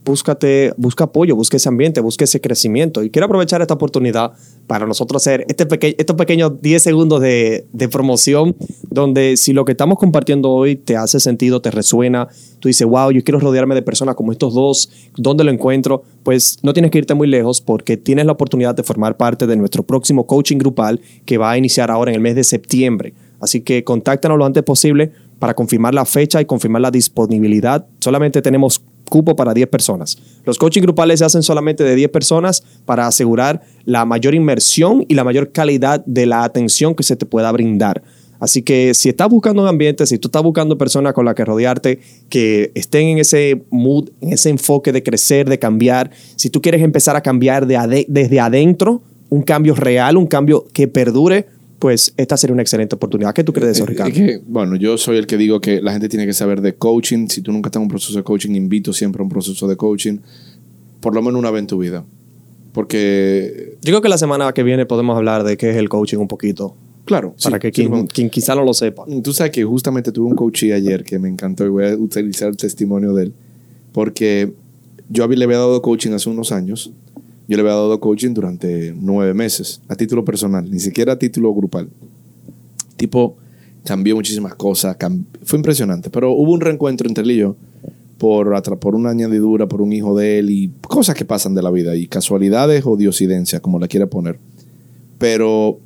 búscate, 0.06 0.74
busca 0.78 1.06
apoyo, 1.06 1.36
busca 1.36 1.58
ese 1.58 1.70
ambiente, 1.70 2.02
busca 2.02 2.24
ese 2.24 2.42
crecimiento. 2.42 3.04
Y 3.04 3.10
quiero 3.10 3.26
aprovechar 3.26 3.62
esta 3.62 3.74
oportunidad 3.74 4.34
para 4.68 4.86
nosotros 4.86 5.22
hacer 5.22 5.46
este 5.48 5.66
peque- 5.66 5.96
estos 5.98 6.16
pequeños 6.16 6.62
10 6.62 6.82
segundos 6.82 7.22
de, 7.22 7.66
de 7.72 7.90
promoción, 7.90 8.56
donde 8.90 9.38
si 9.38 9.54
lo 9.54 9.66
que 9.66 9.72
estamos 9.74 9.98
compartiendo 9.98 10.52
hoy 10.52 10.76
te 10.76 10.98
hace 10.98 11.20
sentido, 11.20 11.62
te 11.62 11.72
resuena, 11.72 12.28
tú 12.60 12.68
dices, 12.68 12.88
wow, 12.88 13.12
yo 13.12 13.24
quiero 13.24 13.40
rodearme 13.40 13.76
de 13.76 13.82
personas 13.82 14.16
como 14.16 14.32
estos 14.32 14.54
dos, 14.54 14.90
¿dónde 15.18 15.44
lo 15.44 15.52
encuentro? 15.52 16.04
Pues 16.24 16.60
no 16.64 16.74
tienes 16.74 16.92
que 16.92 17.00
irte 17.00 17.14
muy 17.14 17.28
lejos 17.28 17.62
porque 17.62 17.98
tienes 17.98 18.26
la 18.26 18.32
oportunidad 18.34 18.76
de 18.76 18.84
formar 18.84 19.18
parte 19.18 19.48
de 19.48 19.56
nuestro 19.56 19.84
próximo 19.84 20.26
coaching 20.26 20.58
grupal 20.58 21.00
que 21.26 21.38
va 21.38 21.52
a 21.52 21.58
iniciar 21.58 21.92
ahora 21.92 22.12
en 22.12 22.16
el 22.16 22.22
mes 22.22 22.36
de 22.36 22.44
septiembre. 22.44 23.14
Así 23.40 23.62
que 23.62 23.84
contáctanos 23.84 24.38
lo 24.38 24.46
antes 24.46 24.64
posible 24.64 25.12
para 25.40 25.54
confirmar 25.54 25.94
la 25.94 26.06
fecha 26.06 26.40
y 26.40 26.46
confirmar 26.46 26.82
la 26.82 26.92
disponibilidad. 26.92 27.86
Solamente 28.00 28.42
tenemos 28.42 28.82
cupo 29.14 29.36
para 29.36 29.54
10 29.54 29.68
personas. 29.68 30.18
Los 30.44 30.58
coaching 30.58 30.82
grupales 30.82 31.20
se 31.20 31.26
hacen 31.26 31.44
solamente 31.44 31.84
de 31.84 31.94
10 31.94 32.10
personas 32.10 32.64
para 32.84 33.06
asegurar 33.06 33.62
la 33.86 34.06
mayor 34.06 34.34
inmersión 34.34 35.06
y 35.08 35.14
la 35.14 35.24
mayor 35.24 35.52
calidad 35.52 36.04
de 36.08 36.26
la 36.26 36.44
atención 36.44 36.96
que 36.96 37.04
se 37.04 37.16
te 37.16 37.28
pueda 37.28 37.52
brindar. 37.52 38.02
Así 38.40 38.64
que 38.64 38.96
si 38.96 39.10
estás 39.10 39.30
buscando 39.30 39.62
un 39.62 39.68
ambiente, 39.68 40.08
si 40.08 40.18
tú 40.18 40.30
estás 40.30 40.42
buscando 40.42 40.80
personas 40.80 41.14
con 41.14 41.26
las 41.26 41.36
que 41.36 41.46
rodearte, 41.46 42.00
que 42.28 42.72
estén 42.74 43.06
en 43.10 43.20
ese 43.20 43.64
mood, 43.70 44.10
en 44.20 44.34
ese 44.34 44.50
enfoque 44.50 44.92
de 44.92 45.04
crecer, 45.04 45.48
de 45.48 45.60
cambiar, 45.60 46.10
si 46.36 46.50
tú 46.50 46.60
quieres 46.60 46.82
empezar 46.82 47.16
a 47.16 47.22
cambiar 47.22 47.68
desde 47.68 48.40
adentro, 48.40 49.04
un 49.30 49.44
cambio 49.44 49.76
real, 49.76 50.18
un 50.18 50.26
cambio 50.26 50.66
que 50.74 50.88
perdure, 50.88 51.46
pues 51.84 52.14
esta 52.16 52.38
sería 52.38 52.54
una 52.54 52.62
excelente 52.62 52.96
oportunidad. 52.96 53.34
¿Qué 53.34 53.44
tú 53.44 53.52
crees 53.52 53.66
de 53.66 53.72
eso, 53.74 53.84
Eh, 53.84 53.88
Ricardo? 53.88 54.10
es 54.10 54.16
que, 54.18 54.42
bueno, 54.48 54.78
yo 54.78 54.98
soy 54.98 55.18
el 55.18 55.28
que 55.28 55.36
digo 55.36 55.60
que 55.60 55.82
la 55.82 55.92
gente 55.92 56.08
tiene 56.08 56.26
que 56.26 56.32
saber 56.32 56.62
de 56.62 56.76
coaching. 56.76 57.28
Si 57.28 57.42
tú 57.42 57.52
nunca 57.52 57.68
estás 57.68 57.82
en 57.82 57.84
un 57.84 57.88
proceso 57.90 58.18
de 58.18 58.24
coaching, 58.24 58.52
invito 58.56 58.94
siempre 58.94 59.20
a 59.22 59.24
un 59.24 59.30
proceso 59.30 59.68
de 59.68 59.76
coaching, 59.76 60.20
por 61.02 61.14
lo 61.14 61.22
menos 61.22 61.38
una 61.40 61.52
vez 61.52 61.60
en 61.60 61.68
tu 61.68 61.78
vida. 61.80 62.06
Porque, 62.72 63.76
Yo 63.82 63.92
creo 63.92 64.02
que 64.02 64.08
la 64.08 64.18
semana 64.18 64.54
que 64.54 64.64
viene 64.64 64.86
podemos 64.86 65.18
hablar 65.18 65.44
de 65.44 65.58
qué 65.58 65.72
es 65.72 65.76
el 65.76 65.90
coaching 65.90 66.20
un 66.20 66.30
poquito, 66.30 66.74
claro, 67.04 67.36
para 67.44 67.58
sí, 67.58 67.60
que 67.60 67.72
quien, 67.74 68.08
quien 68.08 68.30
quizá 68.30 68.56
no 68.56 68.64
lo 68.64 68.74
sepa. 68.74 69.04
Tú 69.22 69.34
sabes 69.34 69.52
que 69.52 69.66
justamente 69.66 70.14
tuve 70.14 70.30
un 70.30 70.38
coach 70.38 70.64
ayer 70.64 71.04
que 71.04 71.20
me 71.20 71.28
encantó 71.28 71.66
y 71.66 71.68
voy 71.68 71.84
a 71.84 71.96
utilizar 71.98 72.48
el 72.48 72.56
testimonio 72.56 73.14
de 73.14 73.24
él. 73.24 73.34
Porque 73.92 74.54
yo 75.10 75.28
le 75.28 75.44
había 75.44 75.58
dado 75.58 75.82
coaching 75.82 76.12
hace 76.14 76.30
unos 76.30 76.54
años. 76.54 76.94
Yo 77.48 77.58
le 77.58 77.62
había 77.62 77.74
dado 77.74 78.00
coaching 78.00 78.34
durante 78.34 78.94
nueve 78.98 79.34
meses, 79.34 79.82
a 79.88 79.96
título 79.96 80.24
personal, 80.24 80.70
ni 80.70 80.80
siquiera 80.80 81.14
a 81.14 81.20
título 81.20 81.54
grupal. 81.54 81.90
Tipo, 82.96 83.36
cambió 83.84 84.16
muchísimas 84.16 84.56
cosas, 84.56 84.96
fue 85.44 85.60
impresionante. 85.60 86.10
Pero 86.10 86.32
hubo 86.32 86.52
un 86.52 86.62
reencuentro 86.62 87.08
entre 87.08 87.24
él 87.24 87.32
y 87.32 87.38
yo 87.38 87.56
por, 88.18 88.80
por 88.80 88.96
una 88.96 89.10
añadidura, 89.10 89.68
por 89.68 89.82
un 89.82 89.92
hijo 89.92 90.16
de 90.16 90.40
él 90.40 90.50
y 90.50 90.72
cosas 90.88 91.16
que 91.16 91.26
pasan 91.26 91.54
de 91.56 91.62
la 91.62 91.72
vida 91.72 91.96
y 91.96 92.08
casualidades 92.08 92.86
o 92.86 92.96
diosidencias, 92.96 93.62
como 93.62 93.80
la 93.80 93.90
quiera 93.90 94.08
poner. 94.08 94.40
Pero 95.18 95.80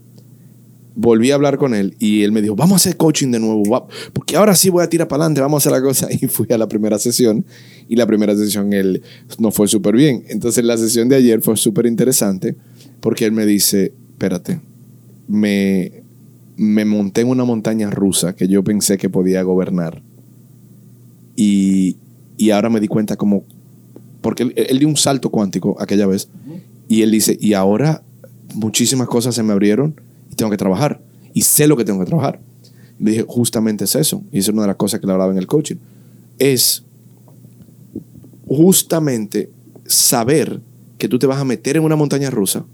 volví 0.99 1.29
a 1.29 1.35
hablar 1.35 1.57
con 1.59 1.75
él 1.75 1.95
y 1.99 2.23
él 2.23 2.31
me 2.31 2.41
dijo, 2.41 2.55
vamos 2.55 2.73
a 2.73 2.75
hacer 2.77 2.97
coaching 2.97 3.29
de 3.29 3.39
nuevo, 3.39 3.63
va- 3.69 3.85
porque 4.13 4.35
ahora 4.35 4.55
sí 4.55 4.69
voy 4.71 4.83
a 4.83 4.89
tirar 4.89 5.07
para 5.07 5.23
adelante, 5.23 5.41
vamos 5.41 5.63
a 5.65 5.69
hacer 5.69 5.71
la 5.79 5.87
cosa. 5.87 6.07
Y 6.21 6.25
fui 6.27 6.47
a 6.49 6.57
la 6.57 6.67
primera 6.67 6.97
sesión 6.97 7.45
y 7.87 7.95
la 7.95 8.07
primera 8.07 8.35
sesión 8.35 8.73
él 8.73 9.03
no 9.37 9.51
fue 9.51 9.67
súper 9.67 9.95
bien. 9.95 10.23
Entonces 10.27 10.65
la 10.65 10.75
sesión 10.75 11.07
de 11.07 11.15
ayer 11.15 11.41
fue 11.41 11.55
súper 11.55 11.85
interesante 11.85 12.55
porque 12.99 13.25
él 13.25 13.31
me 13.31 13.45
dice, 13.45 13.93
espérate, 14.13 14.59
me, 15.27 15.91
me 16.55 16.83
monté 16.83 17.21
en 17.21 17.27
una 17.29 17.43
montaña 17.45 17.91
rusa 17.91 18.35
que 18.35 18.47
yo 18.47 18.63
pensé 18.63 18.97
que 18.97 19.07
podía 19.09 19.43
gobernar. 19.43 20.01
Y, 21.35 21.97
y 22.37 22.49
ahora 22.49 22.69
me 22.69 22.79
di 22.79 22.87
cuenta 22.87 23.15
como, 23.15 23.43
porque 24.21 24.43
él, 24.43 24.53
él 24.55 24.79
dio 24.79 24.87
un 24.87 24.97
salto 24.97 25.29
cuántico 25.29 25.75
aquella 25.79 26.07
vez 26.07 26.29
y 26.87 27.03
él 27.03 27.11
dice, 27.11 27.37
y 27.39 27.53
ahora 27.53 28.03
muchísimas 28.55 29.07
cosas 29.07 29.35
se 29.35 29.43
me 29.43 29.53
abrieron 29.53 30.01
tengo 30.37 30.49
que 30.49 30.57
trabajar. 30.57 31.01
Y 31.33 31.41
sé 31.41 31.67
lo 31.67 31.75
que 31.75 31.83
tengo 31.83 31.99
que 31.99 32.05
trabajar. 32.05 32.39
Le 32.99 33.11
dije, 33.11 33.25
justamente 33.27 33.83
es 33.83 33.95
eso. 33.95 34.23
Y 34.31 34.39
esa 34.39 34.51
es 34.51 34.53
una 34.53 34.63
de 34.63 34.69
las 34.69 34.77
cosas 34.77 34.99
que 34.99 35.05
le 35.05 35.13
hablaba 35.13 35.31
en 35.31 35.37
el 35.37 35.47
coaching. 35.47 35.75
Es 36.39 36.83
justamente 38.47 39.49
saber 39.85 40.61
que 40.97 41.07
tú 41.07 41.19
te 41.19 41.27
vas 41.27 41.39
a 41.39 41.43
meter 41.43 41.77
en 41.77 41.83
una 41.83 41.95
montaña 41.95 42.29
rusa. 42.29 42.65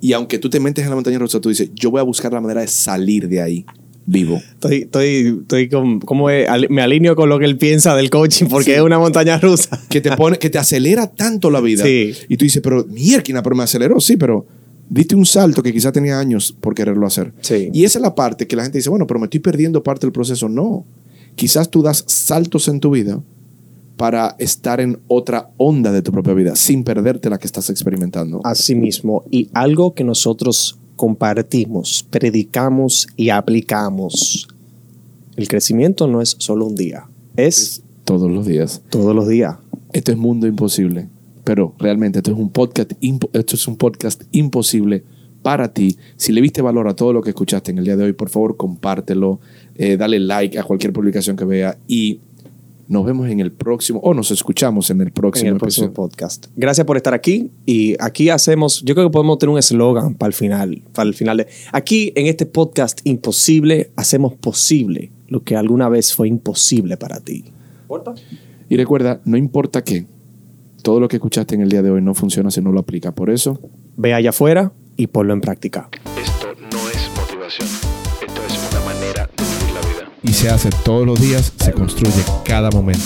Y 0.00 0.14
aunque 0.14 0.38
tú 0.38 0.48
te 0.48 0.58
metes 0.58 0.82
en 0.84 0.90
la 0.90 0.96
montaña 0.96 1.18
rusa, 1.18 1.40
tú 1.40 1.50
dices, 1.50 1.70
yo 1.74 1.90
voy 1.90 2.00
a 2.00 2.04
buscar 2.04 2.32
la 2.32 2.40
manera 2.40 2.62
de 2.62 2.68
salir 2.68 3.28
de 3.28 3.42
ahí 3.42 3.66
vivo. 4.06 4.36
Estoy, 4.36 4.76
estoy, 4.78 5.38
estoy 5.42 5.68
con, 5.68 6.00
como 6.00 6.26
me 6.26 6.82
alineo 6.82 7.14
con 7.14 7.28
lo 7.28 7.38
que 7.38 7.44
él 7.44 7.56
piensa 7.56 7.94
del 7.94 8.10
coaching 8.10 8.46
porque 8.46 8.74
es 8.74 8.80
una 8.80 8.98
montaña 8.98 9.38
rusa. 9.38 9.80
que 9.88 10.00
te 10.00 10.16
pone, 10.16 10.38
que 10.38 10.50
te 10.50 10.58
acelera 10.58 11.06
tanto 11.06 11.50
la 11.50 11.60
vida. 11.60 11.84
Sí. 11.84 12.12
Y 12.28 12.36
tú 12.36 12.44
dices, 12.44 12.62
pero 12.62 12.84
mierda, 12.86 13.42
pero 13.42 13.54
me 13.54 13.62
aceleró, 13.62 14.00
sí, 14.00 14.16
pero 14.16 14.46
diste 14.90 15.14
un 15.16 15.24
salto 15.24 15.62
que 15.62 15.72
quizá 15.72 15.92
tenía 15.92 16.18
años 16.18 16.54
por 16.60 16.74
quererlo 16.74 17.06
hacer. 17.06 17.32
Sí. 17.40 17.70
Y 17.72 17.84
esa 17.84 17.98
es 17.98 18.02
la 18.02 18.14
parte 18.14 18.46
que 18.46 18.56
la 18.56 18.64
gente 18.64 18.76
dice, 18.78 18.90
bueno, 18.90 19.06
pero 19.06 19.18
me 19.18 19.26
estoy 19.26 19.40
perdiendo 19.40 19.82
parte 19.82 20.04
del 20.06 20.12
proceso. 20.12 20.48
No. 20.48 20.84
Quizás 21.36 21.70
tú 21.70 21.80
das 21.80 22.04
saltos 22.06 22.68
en 22.68 22.80
tu 22.80 22.90
vida 22.90 23.22
para 23.96 24.34
estar 24.38 24.80
en 24.80 24.98
otra 25.08 25.50
onda 25.56 25.92
de 25.92 26.02
tu 26.02 26.10
propia 26.10 26.34
vida, 26.34 26.56
sin 26.56 26.84
perderte 26.84 27.30
la 27.30 27.38
que 27.38 27.46
estás 27.46 27.70
experimentando. 27.70 28.40
Así 28.44 28.74
mismo. 28.74 29.24
Y 29.30 29.48
algo 29.54 29.94
que 29.94 30.04
nosotros 30.04 30.78
compartimos, 30.96 32.06
predicamos 32.10 33.06
y 33.16 33.30
aplicamos. 33.30 34.48
El 35.36 35.48
crecimiento 35.48 36.06
no 36.06 36.20
es 36.20 36.34
solo 36.38 36.66
un 36.66 36.74
día, 36.74 37.08
es 37.36 37.82
Todos 38.04 38.30
los 38.30 38.44
días. 38.46 38.82
todos 38.90 39.14
los 39.14 39.28
días. 39.28 39.56
Esto 39.92 40.12
es 40.12 40.18
mundo 40.18 40.46
imposible. 40.46 41.08
Pero 41.50 41.74
realmente 41.80 42.20
esto 42.20 42.30
es 42.30 42.38
un 42.38 42.50
podcast, 42.50 42.92
esto 43.32 43.56
es 43.56 43.66
un 43.66 43.76
podcast 43.76 44.22
imposible 44.30 45.02
para 45.42 45.74
ti. 45.74 45.96
Si 46.14 46.30
le 46.30 46.40
viste 46.40 46.62
valor 46.62 46.86
a 46.86 46.94
todo 46.94 47.12
lo 47.12 47.22
que 47.22 47.30
escuchaste 47.30 47.72
en 47.72 47.78
el 47.78 47.84
día 47.84 47.96
de 47.96 48.04
hoy, 48.04 48.12
por 48.12 48.28
favor 48.28 48.56
compártelo, 48.56 49.40
eh, 49.74 49.96
dale 49.96 50.20
like 50.20 50.56
a 50.60 50.62
cualquier 50.62 50.92
publicación 50.92 51.36
que 51.36 51.44
vea 51.44 51.76
y 51.88 52.20
nos 52.86 53.04
vemos 53.04 53.28
en 53.28 53.40
el 53.40 53.50
próximo, 53.50 53.98
o 53.98 54.14
nos 54.14 54.30
escuchamos 54.30 54.90
en 54.90 55.00
el 55.00 55.10
próximo, 55.10 55.48
en 55.48 55.54
el 55.54 55.58
próximo 55.58 55.86
episodio. 55.86 56.08
podcast. 56.08 56.46
Gracias 56.54 56.86
por 56.86 56.96
estar 56.96 57.14
aquí 57.14 57.50
y 57.66 57.96
aquí 57.98 58.28
hacemos, 58.28 58.84
yo 58.84 58.94
creo 58.94 59.08
que 59.08 59.12
podemos 59.12 59.36
tener 59.38 59.52
un 59.52 59.58
eslogan 59.58 60.14
para 60.14 60.28
el 60.28 60.34
final, 60.34 60.84
para 60.92 61.08
el 61.08 61.14
final 61.14 61.38
de 61.38 61.48
aquí 61.72 62.12
en 62.14 62.28
este 62.28 62.46
podcast 62.46 63.00
imposible 63.02 63.90
hacemos 63.96 64.34
posible 64.34 65.10
lo 65.26 65.42
que 65.42 65.56
alguna 65.56 65.88
vez 65.88 66.14
fue 66.14 66.28
imposible 66.28 66.96
para 66.96 67.18
ti. 67.18 67.46
Y 68.68 68.76
recuerda, 68.76 69.20
no 69.24 69.36
importa 69.36 69.82
qué, 69.82 70.06
todo 70.82 71.00
lo 71.00 71.08
que 71.08 71.16
escuchaste 71.16 71.54
en 71.54 71.60
el 71.62 71.68
día 71.68 71.82
de 71.82 71.90
hoy 71.90 72.02
no 72.02 72.14
funciona 72.14 72.50
si 72.50 72.60
no 72.60 72.72
lo 72.72 72.80
aplica. 72.80 73.12
Por 73.12 73.30
eso, 73.30 73.58
Ve 73.96 74.14
allá 74.14 74.30
afuera 74.30 74.72
y 74.96 75.08
ponlo 75.08 75.34
en 75.34 75.40
práctica. 75.40 75.88
Esto 76.22 76.48
no 76.72 76.88
es 76.88 77.10
motivación. 77.16 77.68
Esto 78.26 78.40
es 78.48 78.72
una 78.72 78.84
manera 78.84 79.28
de 79.36 79.44
vivir 79.44 79.74
la 79.74 79.80
vida. 79.80 80.12
y 80.22 80.32
se 80.32 80.48
hace 80.48 80.70
todos 80.84 81.06
los 81.06 81.20
días, 81.20 81.52
se 81.58 81.72
construye 81.72 82.22
cada 82.44 82.70
momento. 82.70 83.04